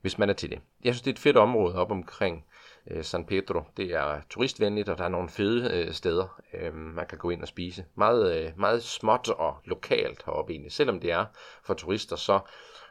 hvis 0.00 0.18
man 0.18 0.30
er 0.30 0.34
til 0.34 0.50
det. 0.50 0.60
Jeg 0.84 0.94
synes, 0.94 1.02
det 1.02 1.10
er 1.10 1.14
et 1.14 1.18
fedt 1.18 1.36
område 1.36 1.74
op 1.74 1.90
omkring 1.90 2.44
øh, 2.90 3.04
San 3.04 3.24
Pedro. 3.24 3.62
Det 3.76 3.94
er 3.94 4.20
turistvenligt, 4.30 4.88
og 4.88 4.98
der 4.98 5.04
er 5.04 5.08
nogle 5.08 5.28
fede 5.28 5.70
øh, 5.74 5.92
steder, 5.92 6.40
øh, 6.54 6.74
man 6.74 7.06
kan 7.06 7.18
gå 7.18 7.30
ind 7.30 7.42
og 7.42 7.48
spise. 7.48 7.84
Meget, 7.94 8.36
øh, 8.36 8.52
meget 8.56 8.82
småt 8.82 9.28
og 9.28 9.56
lokalt 9.64 10.22
heroppe 10.26 10.52
egentlig. 10.52 10.72
Selvom 10.72 11.00
det 11.00 11.12
er 11.12 11.24
for 11.62 11.74
turister, 11.74 12.16
så 12.16 12.40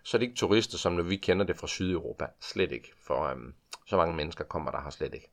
så 0.07 0.17
er 0.17 0.19
det 0.19 0.25
ikke 0.25 0.37
turister, 0.37 0.77
som 0.77 0.93
når 0.93 1.03
vi 1.03 1.15
kender 1.15 1.45
det 1.45 1.57
fra 1.57 1.67
Sydeuropa. 1.67 2.27
Slet 2.39 2.71
ikke, 2.71 2.93
for 3.01 3.23
øhm, 3.23 3.53
så 3.85 3.97
mange 3.97 4.15
mennesker 4.15 4.43
kommer 4.43 4.71
der 4.71 4.81
her 4.81 4.89
slet 4.89 5.13
ikke. 5.13 5.31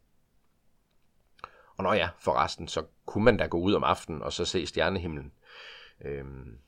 Og 1.76 1.84
når 1.84 1.92
ja, 1.92 2.08
forresten, 2.18 2.68
så 2.68 2.84
kunne 3.06 3.24
man 3.24 3.36
da 3.36 3.46
gå 3.46 3.58
ud 3.58 3.72
om 3.72 3.84
aftenen 3.84 4.22
og 4.22 4.32
så 4.32 4.44
se 4.44 4.66
stjernehimlen. 4.66 5.32
Øhm, 6.04 6.58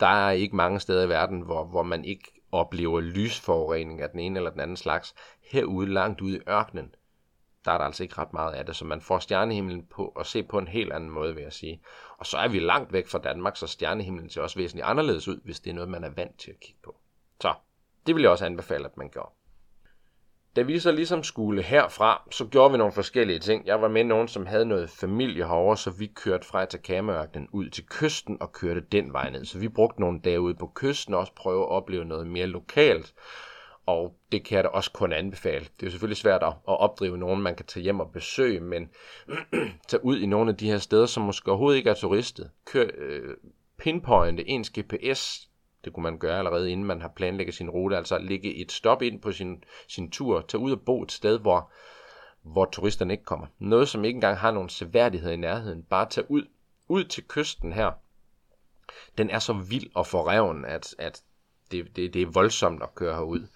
der 0.00 0.06
er 0.06 0.30
ikke 0.30 0.56
mange 0.56 0.80
steder 0.80 1.04
i 1.04 1.08
verden, 1.08 1.40
hvor, 1.40 1.64
hvor 1.64 1.82
man 1.82 2.04
ikke 2.04 2.42
oplever 2.52 3.00
lysforurening 3.00 4.00
af 4.00 4.10
den 4.10 4.20
ene 4.20 4.38
eller 4.38 4.50
den 4.50 4.60
anden 4.60 4.76
slags. 4.76 5.14
Herude 5.40 5.92
langt 5.92 6.20
ude 6.20 6.36
i 6.36 6.40
ørkenen, 6.48 6.94
der 7.64 7.72
er 7.72 7.78
der 7.78 7.84
altså 7.84 8.02
ikke 8.02 8.18
ret 8.18 8.32
meget 8.32 8.52
af 8.54 8.66
det, 8.66 8.76
så 8.76 8.84
man 8.84 9.00
får 9.00 9.18
stjernehimlen 9.18 9.86
på 9.86 10.08
at 10.08 10.26
se 10.26 10.42
på 10.42 10.58
en 10.58 10.68
helt 10.68 10.92
anden 10.92 11.10
måde, 11.10 11.34
vil 11.34 11.42
jeg 11.42 11.52
sige. 11.52 11.82
Og 12.18 12.26
så 12.26 12.38
er 12.38 12.48
vi 12.48 12.58
langt 12.58 12.92
væk 12.92 13.06
fra 13.06 13.18
Danmark, 13.18 13.56
så 13.56 13.66
stjernehimlen 13.66 14.30
ser 14.30 14.42
også 14.42 14.58
væsentligt 14.58 14.86
anderledes 14.86 15.28
ud, 15.28 15.40
hvis 15.44 15.60
det 15.60 15.70
er 15.70 15.74
noget, 15.74 15.90
man 15.90 16.04
er 16.04 16.10
vant 16.10 16.38
til 16.38 16.50
at 16.50 16.60
kigge 16.60 16.80
på. 16.82 17.00
Så 17.42 17.54
det 18.06 18.14
vil 18.14 18.22
jeg 18.22 18.30
også 18.30 18.46
anbefale, 18.46 18.84
at 18.84 18.96
man 18.96 19.08
gør. 19.08 19.32
Da 20.56 20.62
vi 20.62 20.78
så 20.78 20.92
ligesom 20.92 21.22
skulle 21.22 21.62
herfra, 21.62 22.28
så 22.30 22.46
gjorde 22.46 22.72
vi 22.72 22.78
nogle 22.78 22.92
forskellige 22.92 23.38
ting. 23.38 23.66
Jeg 23.66 23.82
var 23.82 23.88
med 23.88 24.04
nogen, 24.04 24.28
som 24.28 24.46
havde 24.46 24.64
noget 24.64 24.90
familie 24.90 25.46
herovre, 25.46 25.76
så 25.76 25.90
vi 25.90 26.06
kørte 26.06 26.46
fra 26.46 26.62
Atacamaørkenen 26.62 27.48
ud 27.52 27.70
til 27.70 27.86
kysten 27.86 28.36
og 28.40 28.52
kørte 28.52 28.80
den 28.80 29.12
vej 29.12 29.30
ned. 29.30 29.44
Så 29.44 29.58
vi 29.58 29.68
brugte 29.68 30.00
nogle 30.00 30.20
dage 30.20 30.40
ude 30.40 30.54
på 30.54 30.72
kysten 30.74 31.14
og 31.14 31.20
også 31.20 31.32
prøve 31.34 31.62
at 31.62 31.68
opleve 31.68 32.04
noget 32.04 32.26
mere 32.26 32.46
lokalt. 32.46 33.14
Og 33.86 34.14
det 34.32 34.44
kan 34.44 34.56
jeg 34.56 34.64
da 34.64 34.68
også 34.68 34.92
kun 34.92 35.12
anbefale. 35.12 35.64
Det 35.64 35.82
er 35.82 35.86
jo 35.86 35.90
selvfølgelig 35.90 36.16
svært 36.16 36.42
at 36.42 36.54
opdrive 36.64 37.18
nogen, 37.18 37.42
man 37.42 37.54
kan 37.54 37.66
tage 37.66 37.82
hjem 37.82 38.00
og 38.00 38.12
besøge, 38.12 38.60
men 38.60 38.90
tage 39.88 40.04
ud 40.04 40.18
i 40.18 40.26
nogle 40.26 40.50
af 40.50 40.56
de 40.56 40.70
her 40.70 40.78
steder, 40.78 41.06
som 41.06 41.22
måske 41.22 41.50
overhovedet 41.50 41.78
ikke 41.78 41.90
er 41.90 41.94
turistet. 41.94 42.50
Kør, 42.64 42.86
øh, 42.98 43.36
pinpointe 43.78 44.48
ens 44.48 44.70
GPS 44.70 45.47
det 45.88 45.94
kunne 45.94 46.02
man 46.02 46.18
gøre 46.18 46.38
allerede 46.38 46.70
inden 46.70 46.86
man 46.86 47.00
har 47.00 47.08
planlægget 47.08 47.54
sin 47.54 47.70
rute, 47.70 47.96
altså 47.96 48.18
lægge 48.18 48.54
et 48.54 48.72
stop 48.72 49.02
ind 49.02 49.20
på 49.20 49.32
sin, 49.32 49.64
sin 49.88 50.10
tur, 50.10 50.40
tage 50.40 50.60
ud 50.60 50.72
og 50.72 50.80
bo 50.80 51.02
et 51.02 51.12
sted, 51.12 51.38
hvor, 51.38 51.72
hvor 52.42 52.64
turisterne 52.64 53.12
ikke 53.12 53.24
kommer. 53.24 53.46
Noget, 53.58 53.88
som 53.88 54.04
ikke 54.04 54.16
engang 54.16 54.36
har 54.36 54.50
nogen 54.50 54.68
seværdighed 54.68 55.32
i 55.32 55.36
nærheden. 55.36 55.82
Bare 55.82 56.08
tage 56.08 56.30
ud, 56.30 56.42
ud 56.88 57.04
til 57.04 57.24
kysten 57.28 57.72
her. 57.72 57.92
Den 59.18 59.30
er 59.30 59.38
så 59.38 59.52
vild 59.52 59.90
og 59.94 60.06
forreven, 60.06 60.64
at, 60.64 60.94
at 60.98 61.22
det, 61.70 61.96
det, 61.96 62.14
det 62.14 62.22
er 62.22 62.26
voldsomt 62.26 62.82
at 62.82 62.94
køre 62.94 63.14
herud. 63.14 63.46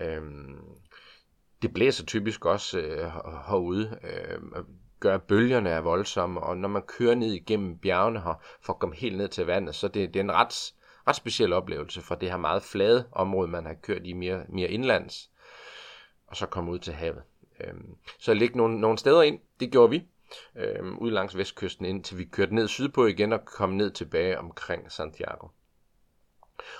Øhm, 0.00 0.58
det 1.62 1.72
blæser 1.74 2.04
typisk 2.04 2.44
også 2.44 2.78
øh, 2.78 3.12
herude. 3.48 3.98
Øh, 4.02 4.64
gør 5.00 5.18
bølgerne 5.18 5.70
er 5.70 5.80
voldsomme, 5.80 6.40
og 6.40 6.56
når 6.56 6.68
man 6.68 6.82
kører 6.82 7.14
ned 7.14 7.32
igennem 7.32 7.78
bjergene 7.78 8.20
her, 8.20 8.42
for 8.60 8.72
at 8.72 8.78
komme 8.78 8.96
helt 8.96 9.16
ned 9.16 9.28
til 9.28 9.46
vandet, 9.46 9.74
så 9.74 9.88
det, 9.88 10.14
det 10.14 10.20
er 10.20 10.24
en 10.24 10.32
ret 10.32 10.72
ret 11.08 11.16
speciel 11.16 11.52
oplevelse 11.52 12.00
fra 12.00 12.14
det 12.14 12.30
her 12.30 12.36
meget 12.36 12.62
flade 12.62 13.08
område, 13.12 13.48
man 13.48 13.66
har 13.66 13.74
kørt 13.74 14.02
i 14.04 14.12
mere, 14.12 14.44
mere 14.48 14.68
indlands, 14.68 15.30
og 16.26 16.36
så 16.36 16.46
komme 16.46 16.70
ud 16.70 16.78
til 16.78 16.92
havet. 16.92 17.22
Øhm, 17.60 17.96
så 18.18 18.34
lægge 18.34 18.56
nogle, 18.56 18.80
nogle 18.80 18.98
steder 18.98 19.22
ind, 19.22 19.40
det 19.60 19.72
gjorde 19.72 19.90
vi, 19.90 20.06
øhm, 20.56 20.98
ud 20.98 21.10
langs 21.10 21.36
vestkysten, 21.36 21.84
indtil 21.84 22.18
vi 22.18 22.24
kørte 22.24 22.54
ned 22.54 22.68
sydpå 22.68 23.06
igen 23.06 23.32
og 23.32 23.44
kom 23.44 23.70
ned 23.70 23.90
tilbage 23.90 24.38
omkring 24.38 24.92
Santiago. 24.92 25.48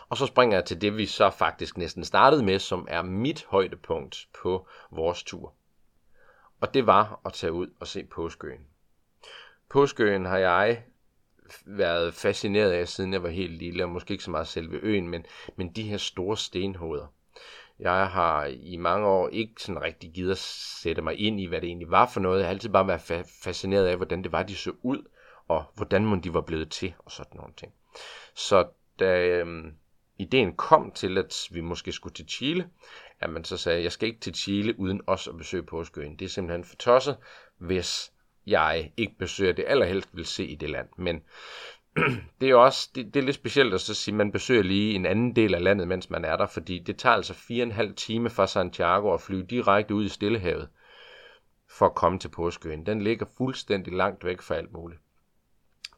Og 0.09 0.17
så 0.17 0.27
springer 0.27 0.57
jeg 0.57 0.65
til 0.65 0.81
det, 0.81 0.97
vi 0.97 1.07
så 1.07 1.31
faktisk 1.31 1.79
næsten 1.79 2.05
startede 2.05 2.45
med, 2.45 2.59
som 2.59 2.87
er 2.91 3.03
mit 3.03 3.47
højdepunkt 3.49 4.29
på 4.43 4.69
vores 4.91 5.23
tur. 5.23 5.55
Og 6.61 6.75
det 6.75 6.87
var 6.87 7.21
at 7.25 7.33
tage 7.33 7.53
ud 7.53 7.69
og 7.81 7.87
se 7.87 8.05
påskeøen. 8.05 8.67
Påskeøen 9.69 10.25
har 10.25 10.39
jeg 10.39 10.85
været 11.67 12.15
fascineret 12.15 12.71
af, 12.71 12.89
siden 12.89 13.13
jeg 13.13 13.23
var 13.23 13.29
helt 13.29 13.53
lille, 13.53 13.85
og 13.85 13.91
måske 13.91 14.13
ikke 14.13 14.25
så 14.25 14.31
meget 14.31 14.49
selve 14.49 14.81
øen, 14.83 15.09
men, 15.09 15.27
men 15.57 15.73
de 15.73 15.83
her 15.83 15.97
store 15.97 16.37
stenhoveder. 16.37 17.07
Jeg 17.79 18.07
har 18.07 18.45
i 18.47 18.77
mange 18.77 19.07
år 19.07 19.29
ikke 19.29 19.53
sådan 19.59 19.83
rigtig 19.83 20.13
givet 20.13 20.31
at 20.31 20.39
sætte 20.83 21.03
mig 21.03 21.19
ind 21.21 21.41
i, 21.41 21.47
hvad 21.47 21.61
det 21.61 21.67
egentlig 21.67 21.91
var 21.91 22.07
for 22.07 22.21
noget. 22.21 22.39
Jeg 22.39 22.47
har 22.47 22.51
altid 22.53 22.69
bare 22.69 22.87
været 22.87 23.11
fa- 23.11 23.43
fascineret 23.45 23.87
af, 23.87 23.97
hvordan 23.97 24.23
det 24.23 24.33
var, 24.33 24.43
de 24.43 24.57
så 24.57 24.73
ud, 24.83 25.09
og 25.49 25.65
hvordan 25.75 26.21
de 26.23 26.35
var 26.35 26.41
blevet 26.41 26.71
til, 26.71 26.95
og 26.99 27.11
sådan 27.11 27.37
nogle 27.37 27.53
ting. 27.57 27.73
Så 28.35 28.69
da 28.99 29.27
øhm, 29.27 29.75
ideen 30.19 30.57
kom 30.57 30.93
til, 30.93 31.19
at 31.19 31.49
vi 31.51 31.61
måske 31.61 31.93
skulle 31.93 32.15
til 32.15 32.29
Chile, 32.29 32.71
at 33.21 33.31
man 33.31 33.45
så 33.45 33.57
sagde, 33.57 33.83
jeg 33.83 33.93
skal 33.93 34.09
ikke 34.09 34.21
til 34.21 34.35
Chile 34.35 34.81
uden 34.81 35.01
også 35.07 35.31
at 35.31 35.37
besøge 35.37 35.63
påskeøen. 35.63 36.17
Det 36.19 36.25
er 36.25 36.29
simpelthen 36.29 36.65
for 36.65 36.77
tosset, 36.77 37.17
hvis 37.59 38.13
jeg 38.47 38.93
ikke 38.97 39.15
besøger 39.19 39.53
det, 39.53 39.65
allerhelst 39.69 40.09
vil 40.13 40.27
se 40.27 40.47
i 40.47 40.55
det 40.55 40.71
land. 40.71 40.89
Men 40.97 41.23
det 42.41 42.47
er 42.47 42.51
jo 42.51 42.65
også, 42.65 42.91
det, 42.95 43.15
det 43.15 43.21
er 43.21 43.25
lidt 43.25 43.37
specielt 43.37 43.75
at 43.75 43.81
så 43.81 43.95
sige, 43.95 44.13
at 44.13 44.17
man 44.17 44.33
besøger 44.33 44.63
lige 44.63 44.95
en 44.95 45.07
anden 45.07 45.37
del 45.37 45.55
af 45.55 45.63
landet, 45.63 45.89
mens 45.89 46.11
man 46.11 46.25
er 46.25 46.37
der, 46.37 46.47
fordi 46.47 46.79
det 46.79 46.99
tager 46.99 47.17
altså 47.17 47.35
fire 47.35 47.63
og 47.63 47.67
en 47.67 47.73
halv 47.73 47.95
time 47.95 48.31
fra 48.31 48.47
Santiago 48.47 49.15
at 49.15 49.21
flyve 49.21 49.47
direkte 49.47 49.95
ud 49.95 50.05
i 50.05 50.09
Stillehavet 50.09 50.69
for 51.71 51.87
at 51.87 51.95
komme 51.95 52.19
til 52.19 52.29
påskeøen. 52.29 52.87
Den 52.87 53.03
ligger 53.03 53.27
fuldstændig 53.37 53.93
langt 53.93 54.25
væk 54.25 54.41
fra 54.41 54.55
alt 54.55 54.73
muligt. 54.73 55.01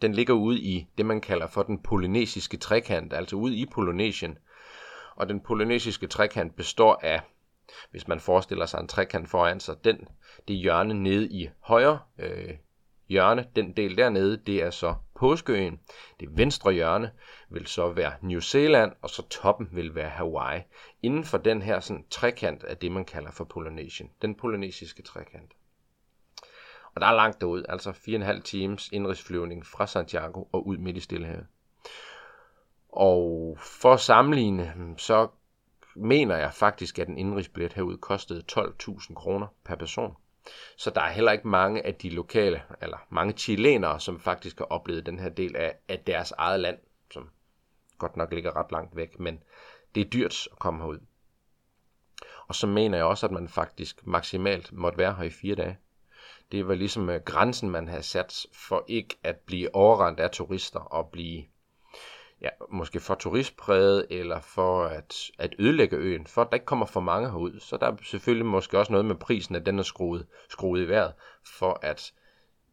Den 0.03 0.15
ligger 0.15 0.35
ude 0.35 0.61
i 0.61 0.87
det, 0.99 1.07
man 1.07 1.21
kalder 1.21 1.47
for 1.47 1.63
den 1.63 1.83
polynesiske 1.83 2.57
trekant, 2.57 3.13
altså 3.13 3.37
ude 3.37 3.57
i 3.57 3.67
Polynesien. 3.67 4.39
Og 5.17 5.29
den 5.29 5.41
polynesiske 5.41 6.07
trekant 6.07 6.57
består 6.57 7.01
af, 7.03 7.21
hvis 7.91 8.09
man 8.09 8.21
forestiller 8.21 8.67
sig 8.67 8.81
en 8.81 8.89
trekant 8.89 9.31
foran 9.31 9.61
sig, 9.61 9.85
den, 9.85 10.09
det 10.49 10.57
hjørne 10.57 10.95
nede 10.95 11.29
i 11.29 11.49
højre 11.61 11.99
øh, 12.19 12.55
hjørne, 13.09 13.47
den 13.57 13.73
del 13.73 13.97
dernede, 13.97 14.37
det 14.37 14.63
er 14.63 14.71
så 14.71 14.95
Påskeøen. 15.15 15.81
Det 16.21 16.29
venstre 16.37 16.73
hjørne 16.73 17.11
vil 17.51 17.67
så 17.67 17.89
være 17.89 18.13
New 18.21 18.41
Zealand, 18.41 18.93
og 19.03 19.11
så 19.11 19.29
toppen 19.29 19.69
vil 19.73 19.95
være 19.95 20.09
Hawaii. 20.09 20.63
Inden 21.03 21.25
for 21.25 21.39
den 21.39 21.63
her 21.63 21.81
sådan, 21.81 22.05
trekant 22.11 22.65
af 22.65 22.77
det, 22.77 22.93
man 22.93 23.05
kalder 23.05 23.31
for 23.31 23.45
Polynesien. 23.45 24.11
Den 24.23 24.35
polynesiske 24.35 25.03
trekant. 25.03 25.53
Og 26.95 27.01
der 27.01 27.07
er 27.07 27.15
langt 27.15 27.41
derud, 27.41 27.65
altså 27.69 27.91
4,5 27.91 28.43
times 28.43 28.89
indrigsflyvning 28.93 29.67
fra 29.67 29.87
Santiago 29.87 30.45
og 30.53 30.67
ud 30.67 30.77
midt 30.77 30.97
i 30.97 31.01
Stillehavet. 31.01 31.47
Og 32.89 33.57
for 33.61 33.93
at 33.93 34.01
sammenligne, 34.01 34.95
så 34.97 35.29
mener 35.97 36.37
jeg 36.37 36.55
faktisk, 36.55 36.99
at 36.99 37.09
en 37.09 37.19
indrigsbillet 37.19 37.73
herud 37.73 37.97
kostede 37.97 38.45
12.000 38.53 39.15
kroner 39.15 39.47
per 39.65 39.77
person. 39.77 40.17
Så 40.77 40.91
der 40.91 41.01
er 41.01 41.11
heller 41.11 41.33
ikke 41.33 41.49
mange 41.49 41.87
af 41.87 41.95
de 41.95 42.11
lokale, 42.11 42.63
eller 42.83 43.07
mange 43.11 43.33
chilenere, 43.33 44.01
som 44.01 44.21
faktisk 44.21 44.59
har 44.59 44.65
oplevet 44.65 45.07
den 45.07 45.19
her 45.19 45.29
del 45.29 45.57
af, 45.57 45.75
af 45.89 45.99
deres 45.99 46.31
eget 46.31 46.61
land, 46.61 46.79
som 47.11 47.31
godt 47.99 48.17
nok 48.17 48.33
ligger 48.33 48.57
ret 48.57 48.73
langt 48.73 48.97
væk, 48.97 49.19
men 49.19 49.43
det 49.95 50.01
er 50.01 50.11
dyrt 50.11 50.49
at 50.53 50.59
komme 50.59 50.81
herud. 50.81 50.99
Og 52.49 52.55
så 52.55 52.67
mener 52.67 52.99
jeg 52.99 53.07
også, 53.07 53.27
at 53.27 53.33
man 53.33 53.49
faktisk 53.49 54.07
maksimalt 54.07 54.73
måtte 54.73 54.99
være 54.99 55.15
her 55.15 55.25
i 55.25 55.31
fire 55.31 55.55
dage. 55.55 55.79
Det 56.53 56.69
var 56.69 56.75
ligesom 56.75 57.11
øh, 57.11 57.21
grænsen, 57.25 57.71
man 57.71 57.89
havde 57.89 58.03
sat 58.03 58.47
for 58.53 58.85
ikke 58.89 59.19
at 59.23 59.37
blive 59.37 59.75
overrendt 59.75 60.21
af 60.21 60.31
turister 60.31 60.81
og 60.81 61.11
blive 61.11 61.45
ja, 62.43 62.49
måske 62.71 63.01
for 63.01 63.15
turistpræget, 63.15 64.07
eller 64.11 64.41
for 64.41 64.85
at, 64.85 65.31
at 65.39 65.55
ødelægge 65.59 65.97
øen, 65.97 66.27
for 66.27 66.43
at 66.43 66.49
der 66.51 66.55
ikke 66.55 66.67
kommer 66.67 66.87
for 66.87 67.01
mange 67.01 67.31
herud. 67.31 67.61
Så 67.61 67.77
der 67.77 67.87
er 67.87 67.97
selvfølgelig 68.03 68.47
måske 68.47 68.79
også 68.79 68.93
noget 68.93 69.05
med 69.05 69.15
prisen, 69.15 69.55
at 69.55 69.67
den 69.67 69.79
er 69.79 69.83
skruet, 69.83 70.27
skruet 70.49 70.83
i 70.83 70.89
vejret, 70.89 71.13
for 71.59 71.79
at, 71.83 72.13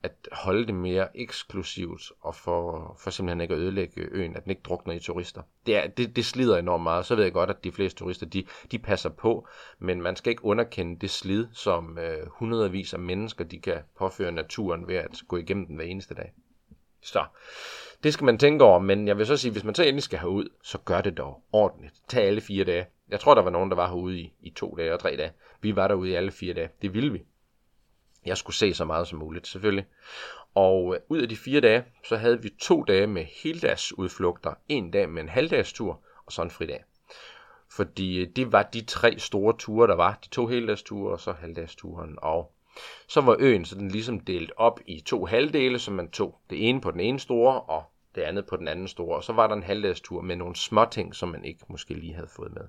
at 0.03 0.11
holde 0.31 0.65
det 0.65 0.75
mere 0.75 1.17
eksklusivt, 1.17 2.11
og 2.21 2.35
for, 2.35 2.95
for 2.99 3.09
simpelthen 3.09 3.41
ikke 3.41 3.53
at 3.53 3.59
ødelægge 3.59 4.01
øen, 4.11 4.35
at 4.35 4.43
den 4.43 4.49
ikke 4.49 4.61
drukner 4.61 4.93
i 4.93 4.99
turister. 4.99 5.41
Det, 5.65 5.77
er, 5.77 5.87
det, 5.87 6.15
det 6.15 6.25
slider 6.25 6.57
enormt 6.57 6.83
meget. 6.83 7.05
Så 7.05 7.15
ved 7.15 7.23
jeg 7.23 7.33
godt, 7.33 7.49
at 7.49 7.63
de 7.63 7.71
fleste 7.71 7.99
turister, 7.99 8.25
de, 8.25 8.43
de 8.71 8.79
passer 8.79 9.09
på, 9.09 9.47
men 9.79 10.01
man 10.01 10.15
skal 10.15 10.29
ikke 10.29 10.45
underkende 10.45 10.99
det 10.99 11.09
slid, 11.09 11.47
som 11.53 11.97
øh, 11.97 12.27
hundredvis 12.27 12.93
af 12.93 12.99
mennesker, 12.99 13.43
de 13.43 13.59
kan 13.59 13.77
påføre 13.97 14.31
naturen 14.31 14.87
ved 14.87 14.95
at 14.95 15.21
gå 15.27 15.37
igennem 15.37 15.65
den 15.65 15.75
hver 15.75 15.85
eneste 15.85 16.13
dag. 16.13 16.33
Så 17.01 17.25
det 18.03 18.13
skal 18.13 18.25
man 18.25 18.37
tænke 18.37 18.63
over, 18.63 18.79
men 18.79 19.07
jeg 19.07 19.17
vil 19.17 19.25
så 19.25 19.37
sige, 19.37 19.51
hvis 19.51 19.63
man 19.63 19.75
så 19.75 19.83
endelig 19.83 20.03
skal 20.03 20.19
herud, 20.19 20.49
så 20.63 20.77
gør 20.77 21.01
det 21.01 21.17
dog 21.17 21.43
ordentligt. 21.51 21.93
Tag 22.07 22.23
alle 22.23 22.41
fire 22.41 22.63
dage. 22.63 22.87
Jeg 23.09 23.19
tror, 23.19 23.35
der 23.35 23.41
var 23.41 23.49
nogen, 23.49 23.69
der 23.69 23.75
var 23.75 23.87
herude 23.87 24.19
i, 24.19 24.33
i 24.41 24.49
to 24.49 24.75
dage 24.77 24.93
og 24.93 24.99
tre 24.99 25.17
dage. 25.17 25.31
Vi 25.61 25.75
var 25.75 25.87
derude 25.87 26.09
i 26.09 26.13
alle 26.13 26.31
fire 26.31 26.53
dage. 26.53 26.69
Det 26.81 26.93
ville 26.93 27.11
vi. 27.11 27.21
Jeg 28.25 28.37
skulle 28.37 28.55
se 28.55 28.73
så 28.73 28.85
meget 28.85 29.07
som 29.07 29.19
muligt, 29.19 29.47
selvfølgelig. 29.47 29.85
Og 30.55 30.95
øh, 30.95 31.01
ud 31.09 31.21
af 31.21 31.29
de 31.29 31.37
fire 31.37 31.61
dage, 31.61 31.83
så 32.05 32.17
havde 32.17 32.41
vi 32.41 32.49
to 32.59 32.83
dage 32.83 33.07
med 33.07 33.25
heldagsudflugter, 33.43 34.53
en 34.67 34.91
dag 34.91 35.09
med 35.09 35.23
en 35.23 35.29
halvdagstur, 35.29 36.01
og 36.25 36.31
så 36.31 36.41
en 36.41 36.49
fridag. 36.49 36.83
Fordi 37.71 38.21
øh, 38.21 38.27
det 38.35 38.51
var 38.51 38.63
de 38.63 38.81
tre 38.81 39.19
store 39.19 39.57
ture, 39.57 39.87
der 39.87 39.95
var. 39.95 40.19
De 40.23 40.29
to 40.29 40.47
heldagsture, 40.47 41.11
og 41.11 41.19
så 41.19 41.31
halvdagsturen. 41.31 42.15
Og 42.21 42.51
så 43.07 43.21
var 43.21 43.35
øen 43.39 43.65
så 43.65 43.75
den 43.75 43.91
ligesom 43.91 44.19
delt 44.19 44.51
op 44.57 44.79
i 44.85 44.99
to 44.99 45.25
halvdele, 45.25 45.79
som 45.79 45.93
man 45.93 46.11
tog 46.11 46.39
det 46.49 46.69
ene 46.69 46.81
på 46.81 46.91
den 46.91 46.99
ene 46.99 47.19
store, 47.19 47.61
og 47.61 47.83
det 48.15 48.21
andet 48.21 48.45
på 48.45 48.57
den 48.57 48.67
anden 48.67 48.87
store. 48.87 49.15
Og 49.15 49.23
så 49.23 49.33
var 49.33 49.47
der 49.47 49.55
en 49.55 49.63
halvdagstur 49.63 50.21
med 50.21 50.35
nogle 50.35 50.55
små 50.55 50.85
ting, 50.91 51.15
som 51.15 51.29
man 51.29 51.45
ikke 51.45 51.65
måske 51.67 51.93
lige 51.93 52.13
havde 52.13 52.29
fået 52.35 52.53
med. 52.53 52.67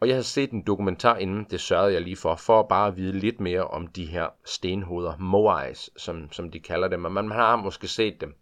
Og 0.00 0.08
jeg 0.08 0.14
havde 0.14 0.24
set 0.24 0.50
en 0.50 0.62
dokumentar 0.62 1.16
inden, 1.16 1.46
det 1.50 1.60
sørgede 1.60 1.92
jeg 1.92 2.02
lige 2.02 2.16
for, 2.16 2.34
for 2.34 2.60
at 2.60 2.68
bare 2.68 2.96
vide 2.96 3.18
lidt 3.18 3.40
mere 3.40 3.64
om 3.64 3.86
de 3.86 4.06
her 4.06 4.28
stenhoveder, 4.44 5.16
moais, 5.16 5.90
som, 5.96 6.32
som 6.32 6.50
de 6.50 6.60
kalder 6.60 6.88
dem. 6.88 7.04
Og 7.04 7.12
man 7.12 7.30
har 7.30 7.56
måske 7.56 7.88
set 7.88 8.20
dem 8.20 8.34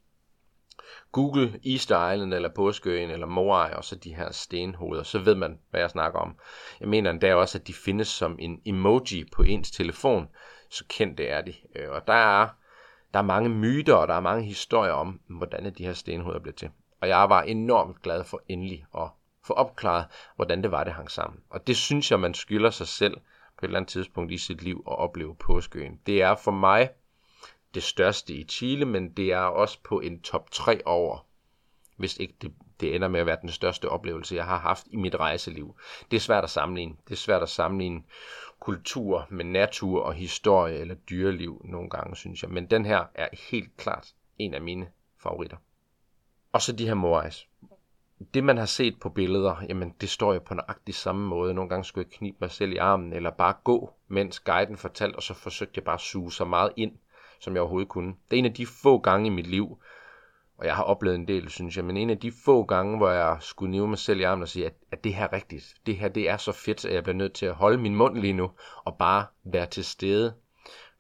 Google 1.12 1.60
Easter 1.66 2.10
Island 2.10 2.34
eller 2.34 2.48
Påskeøen 2.48 3.10
eller 3.10 3.26
Moai 3.26 3.72
og 3.72 3.84
så 3.84 3.96
de 3.96 4.14
her 4.14 4.32
stenhoveder, 4.32 5.02
så 5.02 5.18
ved 5.18 5.34
man, 5.34 5.58
hvad 5.70 5.80
jeg 5.80 5.90
snakker 5.90 6.20
om. 6.20 6.36
Jeg 6.80 6.88
mener 6.88 7.10
endda 7.10 7.34
også, 7.34 7.58
at 7.58 7.66
de 7.66 7.74
findes 7.74 8.08
som 8.08 8.36
en 8.38 8.60
emoji 8.64 9.24
på 9.32 9.42
ens 9.42 9.70
telefon, 9.70 10.28
så 10.70 10.84
kendte 10.88 11.26
er 11.26 11.42
de. 11.42 11.54
Øh, 11.76 11.90
og 11.90 12.06
der 12.06 12.12
er, 12.12 12.48
der 13.12 13.18
er 13.18 13.22
mange 13.22 13.48
myter, 13.48 13.94
og 13.94 14.08
der 14.08 14.14
er 14.14 14.20
mange 14.20 14.44
historier 14.44 14.92
om, 14.92 15.20
hvordan 15.28 15.74
de 15.78 15.84
her 15.84 15.92
stenhoveder 15.92 16.40
blev 16.40 16.54
til. 16.54 16.70
Og 17.00 17.08
jeg 17.08 17.30
var 17.30 17.42
enormt 17.42 18.02
glad 18.02 18.24
for 18.24 18.42
endelig 18.48 18.84
at 18.94 19.08
få 19.46 19.52
opklaret, 19.52 20.06
hvordan 20.36 20.62
det 20.62 20.70
var, 20.70 20.84
det 20.84 20.92
hang 20.92 21.10
sammen. 21.10 21.40
Og 21.50 21.66
det 21.66 21.76
synes 21.76 22.10
jeg, 22.10 22.20
man 22.20 22.34
skylder 22.34 22.70
sig 22.70 22.88
selv 22.88 23.16
på 23.58 23.64
et 23.64 23.68
eller 23.68 23.78
andet 23.78 23.90
tidspunkt 23.90 24.32
i 24.32 24.38
sit 24.38 24.62
liv 24.62 24.84
at 24.86 24.98
opleve 24.98 25.36
påskeøen. 25.36 26.00
Det 26.06 26.22
er 26.22 26.34
for 26.34 26.50
mig 26.50 26.90
det 27.74 27.82
største 27.82 28.34
i 28.34 28.44
Chile, 28.44 28.84
men 28.84 29.12
det 29.12 29.32
er 29.32 29.38
også 29.38 29.78
på 29.82 30.00
en 30.00 30.20
top 30.20 30.50
3 30.50 30.80
over, 30.86 31.26
hvis 31.96 32.16
ikke 32.16 32.34
det, 32.42 32.52
det 32.80 32.94
ender 32.94 33.08
med 33.08 33.20
at 33.20 33.26
være 33.26 33.38
den 33.42 33.50
største 33.50 33.88
oplevelse, 33.88 34.34
jeg 34.34 34.44
har 34.44 34.58
haft 34.58 34.86
i 34.90 34.96
mit 34.96 35.14
rejseliv. 35.14 35.76
Det 36.10 36.16
er 36.16 36.20
svært 36.20 36.44
at 36.44 36.50
sammenligne. 36.50 36.96
Det 37.04 37.12
er 37.12 37.16
svært 37.16 37.42
at 37.42 37.48
sammenligne 37.48 38.02
kultur 38.60 39.26
med 39.30 39.44
natur 39.44 40.02
og 40.02 40.14
historie 40.14 40.78
eller 40.78 40.94
dyreliv 40.94 41.62
nogle 41.64 41.90
gange, 41.90 42.16
synes 42.16 42.42
jeg. 42.42 42.50
Men 42.50 42.66
den 42.66 42.84
her 42.84 43.04
er 43.14 43.28
helt 43.50 43.76
klart 43.76 44.14
en 44.38 44.54
af 44.54 44.60
mine 44.60 44.88
favoritter. 45.22 45.56
Og 46.52 46.62
så 46.62 46.72
de 46.72 46.86
her 46.86 46.94
moais. 46.94 47.48
Det, 48.34 48.44
man 48.44 48.56
har 48.56 48.66
set 48.66 49.00
på 49.00 49.08
billeder, 49.08 49.56
jamen 49.68 49.94
det 50.00 50.08
står 50.08 50.34
jo 50.34 50.40
på 50.40 50.54
nøjagtig 50.54 50.94
samme 50.94 51.26
måde. 51.26 51.54
Nogle 51.54 51.68
gange 51.68 51.84
skulle 51.84 52.06
jeg 52.10 52.18
knibe 52.18 52.36
mig 52.40 52.50
selv 52.50 52.72
i 52.72 52.76
armen, 52.76 53.12
eller 53.12 53.30
bare 53.30 53.54
gå, 53.64 53.92
mens 54.08 54.40
guiden 54.40 54.76
fortalte, 54.76 55.16
og 55.16 55.22
så 55.22 55.34
forsøgte 55.34 55.72
jeg 55.76 55.84
bare 55.84 55.94
at 55.94 56.00
suge 56.00 56.32
så 56.32 56.44
meget 56.44 56.72
ind 56.76 56.92
som 57.40 57.54
jeg 57.54 57.62
overhovedet 57.62 57.88
kunne. 57.88 58.14
Det 58.30 58.36
er 58.36 58.38
en 58.38 58.44
af 58.44 58.54
de 58.54 58.66
få 58.66 58.98
gange 58.98 59.26
i 59.26 59.30
mit 59.30 59.46
liv, 59.46 59.78
og 60.58 60.66
jeg 60.66 60.76
har 60.76 60.82
oplevet 60.82 61.14
en 61.14 61.28
del, 61.28 61.48
synes 61.48 61.76
jeg, 61.76 61.84
men 61.84 61.96
en 61.96 62.10
af 62.10 62.18
de 62.18 62.32
få 62.44 62.64
gange, 62.64 62.96
hvor 62.96 63.10
jeg 63.10 63.36
skulle 63.40 63.70
nive 63.70 63.88
mig 63.88 63.98
selv 63.98 64.20
i 64.20 64.22
armen 64.22 64.42
og 64.42 64.48
sige, 64.48 64.66
at, 64.66 64.74
at 64.92 65.04
det 65.04 65.14
her 65.14 65.24
er 65.24 65.32
rigtigt. 65.32 65.74
Det 65.86 65.96
her, 65.96 66.08
det 66.08 66.28
er 66.28 66.36
så 66.36 66.52
fedt, 66.52 66.84
at 66.84 66.94
jeg 66.94 67.02
bliver 67.02 67.16
nødt 67.16 67.32
til 67.32 67.46
at 67.46 67.54
holde 67.54 67.78
min 67.78 67.94
mund 67.94 68.18
lige 68.18 68.32
nu, 68.32 68.50
og 68.84 68.96
bare 68.98 69.26
være 69.44 69.66
til 69.66 69.84
stede, 69.84 70.34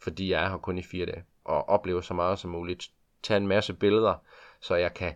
fordi 0.02 0.30
jeg 0.30 0.44
er 0.44 0.48
her 0.48 0.56
kun 0.56 0.78
i 0.78 0.82
fire 0.82 1.06
dage, 1.06 1.24
og 1.44 1.68
opleve 1.68 2.02
så 2.02 2.14
meget 2.14 2.38
som 2.38 2.50
muligt. 2.50 2.90
Tage 3.22 3.36
en 3.36 3.46
masse 3.46 3.74
billeder, 3.74 4.14
så 4.60 4.74
jeg 4.74 4.94
kan 4.94 5.14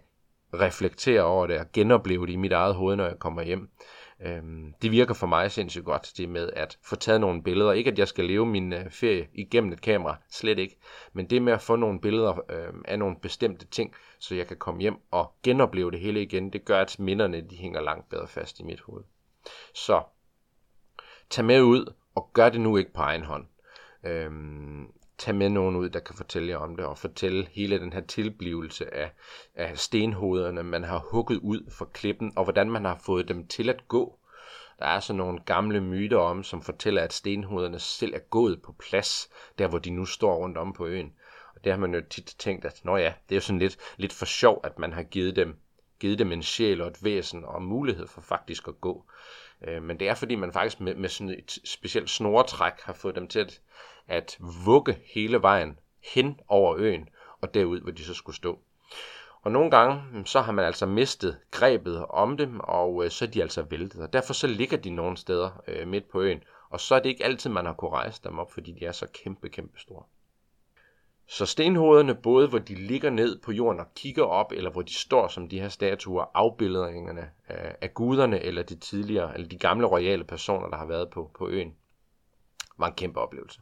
reflektere 0.55 1.23
over 1.23 1.47
det 1.47 1.59
og 1.59 1.67
genopleve 1.73 2.27
det 2.27 2.33
i 2.33 2.37
mit 2.37 2.53
eget 2.53 2.75
hoved, 2.75 2.97
når 2.97 3.07
jeg 3.07 3.19
kommer 3.19 3.43
hjem. 3.43 3.71
Øhm, 4.25 4.75
det 4.83 4.91
virker 4.91 5.15
for 5.15 5.27
mig 5.27 5.51
sindssygt 5.51 5.85
godt, 5.85 6.13
det 6.17 6.29
med 6.29 6.51
at 6.57 6.79
få 6.83 6.97
taget 6.97 7.21
nogle 7.21 7.43
billeder. 7.43 7.73
Ikke 7.73 7.91
at 7.91 7.99
jeg 7.99 8.09
skal 8.09 8.25
leve 8.25 8.47
min 8.47 8.73
øh, 8.73 8.91
ferie 8.91 9.29
igennem 9.35 9.73
et 9.73 9.81
kamera, 9.81 10.17
slet 10.31 10.59
ikke. 10.59 10.79
Men 11.13 11.31
det 11.31 11.43
med 11.43 11.53
at 11.53 11.63
få 11.63 11.77
nogle 11.77 12.01
billeder 12.01 12.51
øh, 12.51 12.73
af 12.85 12.99
nogle 12.99 13.17
bestemte 13.23 13.67
ting, 13.67 13.95
så 14.19 14.35
jeg 14.35 14.47
kan 14.47 14.57
komme 14.57 14.81
hjem 14.81 14.97
og 15.11 15.33
genopleve 15.43 15.91
det 15.91 16.01
hele 16.01 16.23
igen, 16.23 16.53
det 16.53 16.65
gør, 16.65 16.81
at 16.81 16.99
minderne 16.99 17.41
de 17.41 17.57
hænger 17.57 17.81
langt 17.81 18.09
bedre 18.09 18.29
fast 18.29 18.61
i 18.61 18.63
mit 18.63 18.81
hoved. 18.81 19.03
Så 19.75 20.03
tag 21.31 21.45
med 21.45 21.63
ud 21.63 21.93
og 22.15 22.31
gør 22.33 22.49
det 22.49 22.61
nu 22.61 22.77
ikke 22.77 22.93
på 22.93 23.01
egen 23.01 23.23
hånd. 23.23 23.47
Øhm, 24.05 24.87
tage 25.19 25.37
med 25.37 25.49
nogen 25.49 25.77
ud, 25.77 25.89
der 25.89 26.01
kan 26.01 26.17
fortælle 26.17 26.49
jer 26.49 26.57
om 26.57 26.77
det, 26.77 26.85
og 26.85 26.99
fortælle 26.99 27.49
hele 27.53 27.79
den 27.81 27.93
her 27.93 28.01
tilblivelse 28.01 28.95
af, 28.95 29.13
af 29.55 29.79
stenhoderne, 29.79 30.63
man 30.63 30.85
har 30.85 30.99
hugget 31.11 31.37
ud 31.37 31.71
fra 31.71 31.85
klippen, 31.93 32.33
og 32.37 32.45
hvordan 32.45 32.71
man 32.71 32.85
har 32.85 33.01
fået 33.07 33.29
dem 33.29 33.47
til 33.47 33.69
at 33.69 33.89
gå. 33.89 34.19
Der 34.79 34.87
er 34.87 35.01
sådan 35.01 35.19
nogle 35.19 35.41
gamle 35.47 35.81
myter 35.81 36.19
om, 36.19 36.43
som 36.43 36.63
fortæller, 36.63 37.03
at 37.03 37.13
stenhoderne 37.13 37.79
selv 37.79 38.15
er 38.15 38.19
gået 38.19 38.63
på 38.63 38.73
plads, 38.73 39.31
der 39.59 39.69
hvor 39.69 39.79
de 39.79 39.91
nu 39.91 40.05
står 40.05 40.35
rundt 40.35 40.59
om 40.59 40.73
på 40.73 40.87
øen. 40.87 41.13
Og 41.55 41.65
det 41.65 41.73
har 41.73 41.79
man 41.79 41.95
jo 41.95 42.01
tit 42.11 42.35
tænkt, 42.39 42.65
at 42.65 42.81
nå 42.85 42.97
ja, 42.97 43.13
det 43.29 43.35
er 43.35 43.37
jo 43.37 43.41
sådan 43.41 43.59
lidt, 43.59 43.79
lidt 43.97 44.13
for 44.13 44.27
sjov, 44.27 44.61
at 44.65 44.79
man 44.79 44.93
har 44.93 45.03
givet 45.03 45.37
dem, 45.37 45.57
givet 46.01 46.19
dem 46.19 46.33
en 46.33 46.43
sjæl 46.43 46.81
og 46.81 46.89
et 46.89 47.05
væsen 47.05 47.45
og 47.45 47.63
mulighed 47.63 48.07
for 48.09 48.21
faktisk 48.21 48.69
at 48.69 48.81
gå. 48.81 49.05
Øh, 49.65 49.83
men 49.83 50.01
det 50.01 50.09
er 50.09 50.15
fordi, 50.15 50.35
man 50.35 50.53
faktisk 50.53 50.81
med, 50.81 50.95
med 50.95 51.09
sådan 51.09 51.31
et 51.31 51.59
specielt 51.65 52.11
snoretræk 52.11 52.73
har 52.83 52.93
fået 52.93 53.15
dem 53.15 53.29
til 53.29 53.39
at, 53.39 53.61
at 54.09 54.39
vugge 54.65 54.99
hele 55.15 55.43
vejen 55.43 55.79
hen 56.15 56.41
over 56.49 56.77
øen 56.79 57.09
og 57.41 57.55
derud, 57.55 57.81
hvor 57.81 57.91
de 57.91 58.05
så 58.05 58.15
skulle 58.15 58.37
stå. 58.37 58.59
Og 59.43 59.53
nogle 59.53 59.71
gange, 59.71 60.03
mm, 60.13 60.27
så 60.27 60.41
har 60.41 60.53
man 60.53 60.65
altså 60.65 60.87
mistet 60.87 61.39
grebet 61.51 62.07
om 62.07 62.37
dem, 62.37 62.61
og 62.61 63.05
øh, 63.05 63.11
så 63.11 63.25
er 63.25 63.29
de 63.29 63.43
altså 63.43 63.63
væltet. 63.63 64.03
Og 64.03 64.13
derfor 64.13 64.33
så 64.33 64.47
ligger 64.47 64.77
de 64.77 64.91
nogle 64.91 65.17
steder 65.17 65.63
øh, 65.69 65.89
midt 65.89 66.11
på 66.11 66.21
øen. 66.21 66.43
Og 66.71 66.81
så 66.81 66.95
er 66.95 66.99
det 66.99 67.09
ikke 67.09 67.25
altid, 67.25 67.51
man 67.51 67.67
har 67.67 67.73
kunne 67.73 67.91
rejse 67.91 68.21
dem 68.25 68.39
op, 68.39 68.53
fordi 68.53 68.73
de 68.73 68.85
er 68.85 68.93
så 68.93 69.07
kæmpe, 69.07 69.49
kæmpe 69.49 69.81
store. 69.81 70.05
Så 71.33 71.47
stenhovederne, 71.47 72.15
både 72.15 72.49
hvor 72.49 72.59
de 72.59 72.75
ligger 72.75 73.11
ned 73.11 73.39
på 73.39 73.53
jorden 73.53 73.81
og 73.81 73.95
kigger 73.95 74.25
op, 74.25 74.53
eller 74.53 74.71
hvor 74.71 74.83
de 74.83 74.95
står 74.95 75.29
som 75.29 75.49
de 75.49 75.61
her 75.61 75.69
statuer, 75.69 76.25
afbildningerne 76.35 77.31
af, 77.81 77.95
guderne, 77.95 78.41
eller 78.41 78.63
de 78.63 78.77
tidligere, 78.77 79.35
eller 79.35 79.49
de 79.49 79.59
gamle 79.59 79.87
royale 79.87 80.25
personer, 80.25 80.69
der 80.69 80.77
har 80.77 80.87
været 80.87 81.11
på, 81.11 81.31
på 81.39 81.49
øen, 81.49 81.77
var 82.79 82.87
en 82.87 82.95
kæmpe 82.95 83.21
oplevelse. 83.21 83.61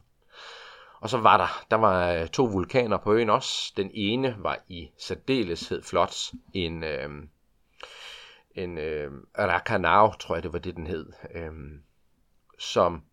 Og 0.99 1.09
så 1.09 1.17
var 1.17 1.37
der, 1.37 1.65
der 1.71 1.77
var 1.77 2.13
øh, 2.13 2.27
to 2.27 2.43
vulkaner 2.43 2.97
på 2.97 3.13
øen 3.13 3.29
også. 3.29 3.73
Den 3.77 3.91
ene 3.93 4.35
var 4.39 4.63
i 4.67 4.89
særdeleshed 4.97 5.83
flot. 5.83 6.15
En, 6.53 6.83
øh, 6.83 7.09
en 8.55 8.77
øh, 8.77 9.11
Rakanao, 9.37 10.13
tror 10.19 10.35
jeg 10.35 10.43
det 10.43 10.53
var 10.53 10.59
det, 10.59 10.75
den 10.75 10.87
hed. 10.87 11.13
Øh, 11.35 11.51
som 12.59 13.03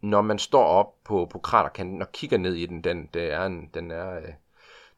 når 0.00 0.22
man 0.22 0.38
står 0.38 0.64
op 0.64 1.04
på, 1.04 1.28
på 1.30 1.38
kraterkanten 1.38 2.02
og 2.02 2.12
kigger 2.12 2.38
ned 2.38 2.54
i 2.54 2.66
den, 2.66 2.84
den, 2.84 3.08
det 3.14 3.32
er 3.32 3.46
en, 3.46 3.70
den 3.74 3.90
er... 3.90 4.16
Øh, 4.16 4.32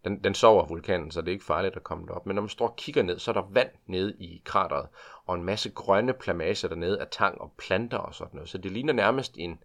den, 0.04 0.24
den 0.24 0.34
sover 0.34 0.66
vulkanen, 0.66 1.10
så 1.10 1.20
det 1.20 1.28
er 1.28 1.32
ikke 1.32 1.44
farligt 1.44 1.76
at 1.76 1.82
komme 1.82 2.06
derop. 2.06 2.26
Men 2.26 2.34
når 2.34 2.42
man 2.42 2.48
står 2.48 2.68
og 2.68 2.76
kigger 2.76 3.02
ned, 3.02 3.18
så 3.18 3.30
er 3.30 3.32
der 3.32 3.48
vand 3.50 3.70
nede 3.86 4.14
i 4.18 4.42
krateret, 4.44 4.88
og 5.26 5.34
en 5.34 5.44
masse 5.44 5.70
grønne 5.70 6.12
plamager 6.12 6.68
dernede 6.68 7.00
af 7.00 7.06
tang 7.10 7.40
og 7.40 7.52
planter 7.58 7.98
og 7.98 8.14
sådan 8.14 8.34
noget. 8.34 8.48
Så 8.48 8.58
det 8.58 8.72
ligner 8.72 8.92
nærmest 8.92 9.34
en, 9.38 9.58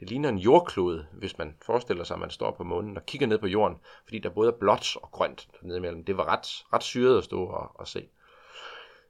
det 0.00 0.08
ligner 0.08 0.28
en 0.28 0.38
jordklode, 0.38 1.06
hvis 1.12 1.38
man 1.38 1.54
forestiller 1.62 2.04
sig, 2.04 2.14
at 2.14 2.20
man 2.20 2.30
står 2.30 2.50
på 2.50 2.64
månen 2.64 2.96
og 2.96 3.06
kigger 3.06 3.26
ned 3.26 3.38
på 3.38 3.46
jorden, 3.46 3.76
fordi 4.04 4.18
der 4.18 4.28
både 4.30 4.48
er 4.48 4.56
blåt 4.58 4.96
og 5.02 5.10
grønt 5.10 5.48
dernede 5.60 5.78
imellem. 5.78 6.04
Det 6.04 6.16
var 6.16 6.24
ret, 6.24 6.64
ret 6.72 6.82
syret 6.82 7.18
at 7.18 7.24
stå 7.24 7.44
og, 7.44 7.70
og 7.74 7.88
se. 7.88 8.08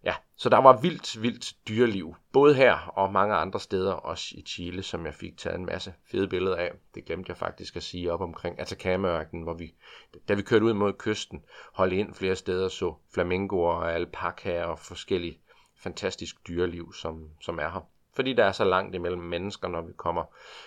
Ja, 0.06 0.14
så 0.36 0.48
der 0.48 0.58
var 0.58 0.80
vildt, 0.80 1.22
vildt 1.22 1.54
dyreliv, 1.68 2.14
både 2.32 2.54
her 2.54 2.74
og 2.74 3.12
mange 3.12 3.34
andre 3.34 3.60
steder, 3.60 3.92
også 3.92 4.34
i 4.38 4.42
Chile, 4.42 4.82
som 4.82 5.06
jeg 5.06 5.14
fik 5.14 5.38
taget 5.38 5.58
en 5.58 5.66
masse 5.66 5.94
fede 6.10 6.28
billeder 6.28 6.56
af. 6.56 6.72
Det 6.94 7.04
glemte 7.04 7.30
jeg 7.30 7.36
faktisk 7.36 7.76
at 7.76 7.82
sige 7.82 8.12
op 8.12 8.20
omkring 8.20 8.60
Atacama-ørkenen, 8.60 9.42
hvor 9.42 9.54
vi, 9.54 9.74
da 10.28 10.34
vi 10.34 10.42
kørte 10.42 10.64
ud 10.64 10.72
mod 10.72 10.92
kysten, 10.92 11.44
holdt 11.72 11.92
ind 11.92 12.14
flere 12.14 12.36
steder, 12.36 12.68
så 12.68 12.94
flamingoer 13.14 13.72
og 13.72 13.92
alpakaer 13.94 14.64
og 14.64 14.78
forskellige 14.78 15.40
fantastisk 15.76 16.48
dyreliv, 16.48 16.92
som, 16.92 17.30
som 17.40 17.58
er 17.58 17.68
her. 17.68 17.88
Fordi 18.14 18.32
der 18.32 18.44
er 18.44 18.52
så 18.52 18.64
langt 18.64 18.94
imellem 18.94 19.22
mennesker, 19.22 19.68
når 19.68 19.82
vi 19.82 19.92
kommer 19.96 20.24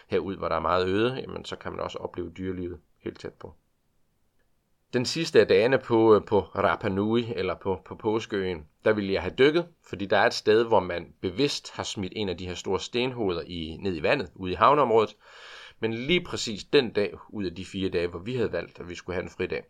herud, 0.08 0.38
hvor 0.38 0.50
der 0.50 0.56
er 0.56 0.60
meget 0.60 0.88
øde, 0.88 1.16
jamen, 1.16 1.46
så 1.46 1.56
kan 1.56 1.72
man 1.72 1.82
også 1.82 1.98
opleve 1.98 2.30
dyrelivet 2.30 2.80
helt 3.04 3.20
tæt 3.20 3.34
på. 3.34 3.56
Den 4.94 5.06
sidste 5.06 5.40
af 5.40 5.48
dagene 5.48 5.80
på, 5.80 6.16
øh, 6.16 6.26
på 6.26 6.40
Rapa 6.40 6.90
Nui, 6.90 7.34
eller 7.36 7.56
på, 7.56 7.82
på 7.86 7.96
Påskeøen, 7.96 8.68
der 8.86 8.94
ville 8.94 9.14
jeg 9.14 9.22
have 9.22 9.36
dykket, 9.38 9.68
fordi 9.90 10.06
der 10.06 10.18
er 10.18 10.26
et 10.26 10.34
sted, 10.34 10.64
hvor 10.64 10.80
man 10.80 11.14
bevidst 11.22 11.72
har 11.72 11.84
smidt 11.84 12.14
en 12.16 12.30
af 12.30 12.38
de 12.38 12.48
her 12.48 12.54
store 12.54 12.80
stenhoveder 12.80 13.42
i, 13.42 13.78
ned 13.80 13.96
i 13.96 14.04
vandet, 14.04 14.32
ude 14.36 14.52
i 14.52 14.56
havneområdet. 14.56 15.16
Men 15.80 15.94
lige 15.94 16.24
præcis 16.24 16.64
den 16.64 16.94
dag, 16.94 17.14
ud 17.30 17.46
af 17.46 17.56
de 17.56 17.66
fire 17.66 17.90
dage, 17.90 18.08
hvor 18.08 18.20
vi 18.20 18.36
havde 18.36 18.52
valgt, 18.52 18.80
at 18.80 18.90
vi 18.90 18.96
skulle 18.96 19.14
have 19.14 19.24
en 19.24 19.30
fridag, 19.30 19.64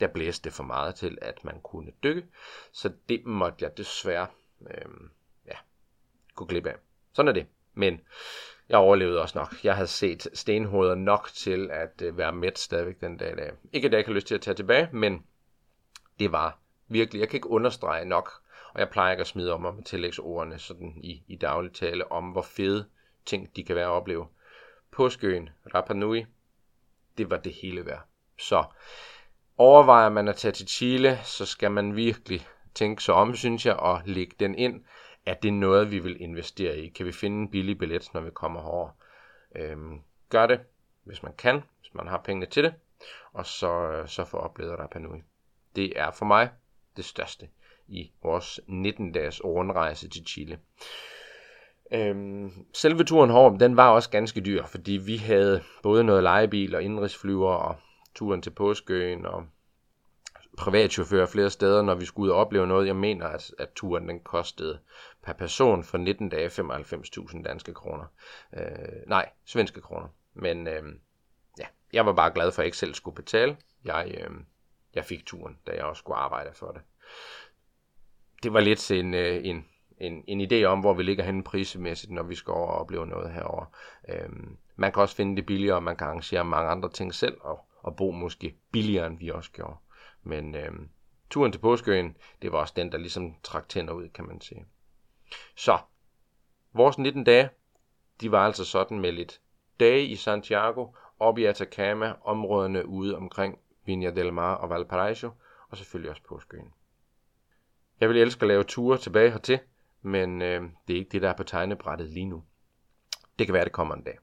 der 0.00 0.06
blæste 0.06 0.44
det 0.44 0.52
for 0.52 0.64
meget 0.64 0.94
til, 0.94 1.18
at 1.22 1.44
man 1.44 1.60
kunne 1.60 1.92
dykke. 2.02 2.26
Så 2.72 2.92
det 3.08 3.26
måtte 3.26 3.64
jeg 3.64 3.76
desværre 3.76 4.26
øh, 4.70 4.86
ja, 5.46 5.56
gå 6.34 6.44
glip 6.44 6.66
af. 6.66 6.74
Sådan 7.12 7.28
er 7.28 7.32
det. 7.32 7.46
Men 7.74 8.00
jeg 8.68 8.78
overlevede 8.78 9.22
også 9.22 9.38
nok. 9.38 9.64
Jeg 9.64 9.74
havde 9.74 9.88
set 9.88 10.28
stenhoveder 10.34 10.94
nok 10.94 11.28
til 11.34 11.70
at 11.70 12.02
øh, 12.02 12.18
være 12.18 12.32
mæt 12.32 12.58
stadigvæk 12.58 13.00
den 13.00 13.16
dag. 13.16 13.36
dag. 13.36 13.52
Ikke 13.72 13.86
at 13.86 13.92
jeg 13.92 13.98
ikke 13.98 14.08
har 14.08 14.14
lyst 14.14 14.26
til 14.26 14.34
at 14.34 14.40
tage 14.40 14.54
tilbage, 14.54 14.88
men 14.92 15.26
det 16.18 16.32
var 16.32 16.58
virkelig, 16.88 17.20
jeg 17.20 17.28
kan 17.28 17.36
ikke 17.36 17.50
understrege 17.50 18.04
nok, 18.04 18.32
og 18.72 18.80
jeg 18.80 18.88
plejer 18.88 19.10
ikke 19.10 19.20
at 19.20 19.26
smide 19.26 19.52
om 19.52 19.60
mig 19.60 19.74
med 19.74 19.84
tillægsordene 19.84 20.58
sådan 20.58 21.00
i, 21.02 21.22
i 21.28 21.36
daglig 21.36 21.72
tale 21.72 22.12
om, 22.12 22.24
hvor 22.24 22.42
fede 22.42 22.86
ting 23.26 23.56
de 23.56 23.64
kan 23.64 23.76
være 23.76 23.86
at 23.86 23.90
opleve. 23.90 24.26
Påskøen, 24.92 25.48
Rapa 25.74 25.94
Nui, 25.94 26.26
det 27.18 27.30
var 27.30 27.36
det 27.36 27.52
hele 27.62 27.86
værd. 27.86 28.02
Så 28.38 28.64
overvejer 29.56 30.08
man 30.08 30.28
at 30.28 30.36
tage 30.36 30.52
til 30.52 30.68
Chile, 30.68 31.20
så 31.24 31.46
skal 31.46 31.70
man 31.70 31.96
virkelig 31.96 32.46
tænke 32.74 33.02
sig 33.02 33.14
om, 33.14 33.34
synes 33.34 33.66
jeg, 33.66 33.76
og 33.76 34.02
lægge 34.04 34.36
den 34.40 34.54
ind 34.54 34.84
er 35.26 35.34
det 35.34 35.52
noget, 35.52 35.90
vi 35.90 35.98
vil 35.98 36.20
investere 36.20 36.78
i? 36.78 36.88
Kan 36.88 37.06
vi 37.06 37.12
finde 37.12 37.36
en 37.36 37.50
billig 37.50 37.78
billet, 37.78 38.10
når 38.14 38.20
vi 38.20 38.30
kommer 38.30 38.60
herover? 38.60 38.90
Øhm, 39.56 40.00
gør 40.28 40.46
det, 40.46 40.60
hvis 41.04 41.22
man 41.22 41.32
kan, 41.38 41.62
hvis 41.80 41.94
man 41.94 42.06
har 42.06 42.20
pengene 42.24 42.46
til 42.46 42.64
det, 42.64 42.74
og 43.32 43.46
så, 43.46 43.90
øh, 43.90 44.08
så 44.08 44.24
få 44.24 44.36
oplevet 44.36 44.78
Rapa 44.78 44.98
Nui. 44.98 45.22
Det 45.76 46.00
er 46.00 46.10
for 46.10 46.26
mig 46.26 46.50
det 46.96 47.04
største 47.04 47.48
i 47.88 48.12
vores 48.22 48.60
19-dages 48.68 49.44
rundrejse 49.44 50.08
til 50.08 50.26
Chile. 50.26 50.58
Øhm, 51.92 52.66
selve 52.74 53.04
turen 53.04 53.30
herover, 53.30 53.58
den 53.58 53.76
var 53.76 53.90
også 53.90 54.10
ganske 54.10 54.40
dyr, 54.40 54.64
fordi 54.64 54.92
vi 54.92 55.16
havde 55.16 55.62
både 55.82 56.04
noget 56.04 56.22
lejebil 56.22 56.74
og 56.74 56.82
indrigsflyver 56.82 57.52
og 57.52 57.76
turen 58.14 58.42
til 58.42 58.50
Påskeøen 58.50 59.26
og 59.26 59.46
privatchauffør 60.56 61.26
flere 61.26 61.50
steder, 61.50 61.82
når 61.82 61.94
vi 61.94 62.04
skulle 62.04 62.26
ud 62.26 62.30
og 62.30 62.40
opleve 62.40 62.66
noget. 62.66 62.86
Jeg 62.86 62.96
mener, 62.96 63.26
at, 63.26 63.50
at 63.58 63.68
turen 63.74 64.08
den 64.08 64.20
kostede 64.20 64.78
per 65.22 65.32
person 65.32 65.84
for 65.84 65.98
19 65.98 66.28
dage 66.28 66.48
95.000 66.48 67.42
danske 67.42 67.74
kroner. 67.74 68.04
Øh, 68.56 69.06
nej, 69.06 69.28
svenske 69.44 69.80
kroner. 69.80 70.08
Men 70.34 70.68
øh, 70.68 70.82
ja, 71.58 71.66
jeg 71.92 72.06
var 72.06 72.12
bare 72.12 72.32
glad 72.34 72.52
for, 72.52 72.62
at 72.62 72.64
jeg 72.64 72.66
ikke 72.66 72.76
selv 72.76 72.94
skulle 72.94 73.14
betale. 73.14 73.56
Jeg, 73.84 74.14
øh, 74.20 74.30
jeg 74.94 75.04
fik 75.04 75.26
turen, 75.26 75.58
da 75.66 75.72
jeg 75.72 75.84
også 75.84 76.00
skulle 76.00 76.16
arbejde 76.16 76.50
for 76.54 76.70
det. 76.70 76.82
Det 78.42 78.52
var 78.52 78.60
lidt 78.60 78.90
en, 78.90 79.14
øh, 79.14 79.40
en, 79.44 79.64
en, 79.98 80.24
en 80.26 80.52
idé 80.52 80.64
om, 80.64 80.80
hvor 80.80 80.94
vi 80.94 81.02
ligger 81.02 81.24
henne 81.24 81.42
prismæssigt, 81.42 82.12
når 82.12 82.22
vi 82.22 82.34
skal 82.34 82.50
over 82.50 82.68
og 82.68 82.78
opleve 82.80 83.06
noget 83.06 83.32
herover. 83.32 83.64
Øh, 84.08 84.28
man 84.76 84.92
kan 84.92 85.02
også 85.02 85.16
finde 85.16 85.36
det 85.36 85.46
billigere, 85.46 85.76
og 85.76 85.82
man 85.82 85.96
kan 85.96 86.06
arrangere 86.06 86.44
mange 86.44 86.70
andre 86.70 86.90
ting 86.90 87.14
selv, 87.14 87.36
og, 87.40 87.60
og 87.82 87.96
bo 87.96 88.10
måske 88.10 88.56
billigere, 88.72 89.06
end 89.06 89.18
vi 89.18 89.28
også 89.28 89.50
gjorde. 89.52 89.76
Men 90.26 90.54
øh, 90.54 90.72
turen 91.30 91.52
til 91.52 91.58
påskeøen, 91.58 92.16
det 92.42 92.52
var 92.52 92.58
også 92.58 92.74
den, 92.76 92.92
der 92.92 92.98
ligesom 92.98 93.34
trak 93.42 93.68
tænder 93.68 93.92
ud, 93.92 94.08
kan 94.08 94.26
man 94.26 94.40
sige. 94.40 94.66
Så, 95.56 95.78
vores 96.72 96.98
19 96.98 97.24
dage, 97.24 97.50
de 98.20 98.32
var 98.32 98.46
altså 98.46 98.64
sådan 98.64 99.00
med 99.00 99.12
lidt 99.12 99.40
dage 99.80 100.06
i 100.06 100.16
Santiago, 100.16 100.86
op 101.18 101.38
i 101.38 101.44
Atacama, 101.44 102.14
områderne 102.24 102.86
ude 102.86 103.16
omkring 103.16 103.58
Viña 103.88 104.10
del 104.10 104.32
Mar 104.32 104.54
og 104.54 104.70
Valparaiso, 104.70 105.30
og 105.68 105.76
selvfølgelig 105.76 106.10
også 106.10 106.22
påskeøen. 106.22 106.72
Jeg 108.00 108.08
vil 108.08 108.16
elske 108.16 108.42
at 108.42 108.48
lave 108.48 108.64
ture 108.64 108.98
tilbage 108.98 109.30
hertil, 109.30 109.58
men 110.02 110.42
øh, 110.42 110.62
det 110.88 110.94
er 110.94 110.98
ikke 110.98 111.10
det, 111.10 111.22
der 111.22 111.30
er 111.30 111.36
på 111.36 111.44
tegnebrættet 111.44 112.10
lige 112.10 112.26
nu. 112.26 112.44
Det 113.38 113.46
kan 113.46 113.54
være, 113.54 113.64
det 113.64 113.72
kommer 113.72 113.94
en 113.94 114.02
dag. 114.02 114.18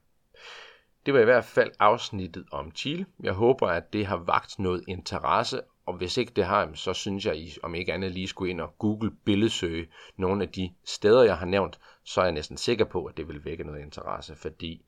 Det 1.05 1.13
var 1.13 1.19
i 1.19 1.23
hvert 1.23 1.45
fald 1.45 1.71
afsnittet 1.79 2.45
om 2.51 2.71
Chile. 2.71 3.05
Jeg 3.19 3.33
håber, 3.33 3.67
at 3.67 3.93
det 3.93 4.05
har 4.05 4.17
vagt 4.17 4.59
noget 4.59 4.83
interesse 4.87 5.61
og 5.85 5.93
hvis 5.93 6.17
ikke 6.17 6.33
det 6.35 6.45
har, 6.45 6.73
så 6.73 6.93
synes 6.93 7.25
jeg, 7.25 7.47
om 7.63 7.75
ikke 7.75 7.93
andet 7.93 8.11
lige 8.11 8.27
skulle 8.27 8.51
ind 8.51 8.61
og 8.61 8.77
Google 8.77 9.11
billedsøge 9.25 9.87
nogle 10.15 10.43
af 10.43 10.49
de 10.49 10.73
steder, 10.85 11.23
jeg 11.23 11.37
har 11.37 11.45
nævnt, 11.45 11.79
så 12.03 12.21
er 12.21 12.25
jeg 12.25 12.33
næsten 12.33 12.57
sikker 12.57 12.85
på, 12.85 13.05
at 13.05 13.17
det 13.17 13.27
vil 13.27 13.45
vække 13.45 13.63
noget 13.63 13.81
interesse, 13.81 14.35
fordi 14.35 14.85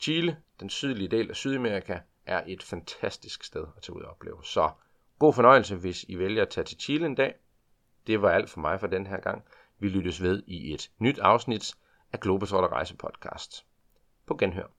Chile, 0.00 0.36
den 0.60 0.70
sydlige 0.70 1.08
del 1.08 1.30
af 1.30 1.36
Sydamerika, 1.36 1.98
er 2.26 2.42
et 2.46 2.62
fantastisk 2.62 3.44
sted 3.44 3.64
at 3.76 3.82
tage 3.82 3.96
ud 3.96 4.02
og 4.02 4.10
opleve. 4.10 4.44
Så 4.44 4.70
god 5.18 5.32
fornøjelse, 5.32 5.76
hvis 5.76 6.04
I 6.08 6.18
vælger 6.18 6.42
at 6.42 6.48
tage 6.48 6.64
til 6.64 6.80
Chile 6.80 7.06
en 7.06 7.14
dag. 7.14 7.34
Det 8.06 8.22
var 8.22 8.30
alt 8.30 8.50
for 8.50 8.60
mig 8.60 8.80
for 8.80 8.86
den 8.86 9.06
her 9.06 9.20
gang. 9.20 9.44
Vi 9.78 9.88
lyttes 9.88 10.22
ved 10.22 10.42
i 10.46 10.74
et 10.74 10.90
nyt 10.98 11.18
afsnit 11.18 11.74
af 12.12 12.20
Globetrotter 12.20 12.72
Rejse 12.72 12.96
Podcast. 12.96 13.66
På 14.26 14.36
genhør. 14.36 14.75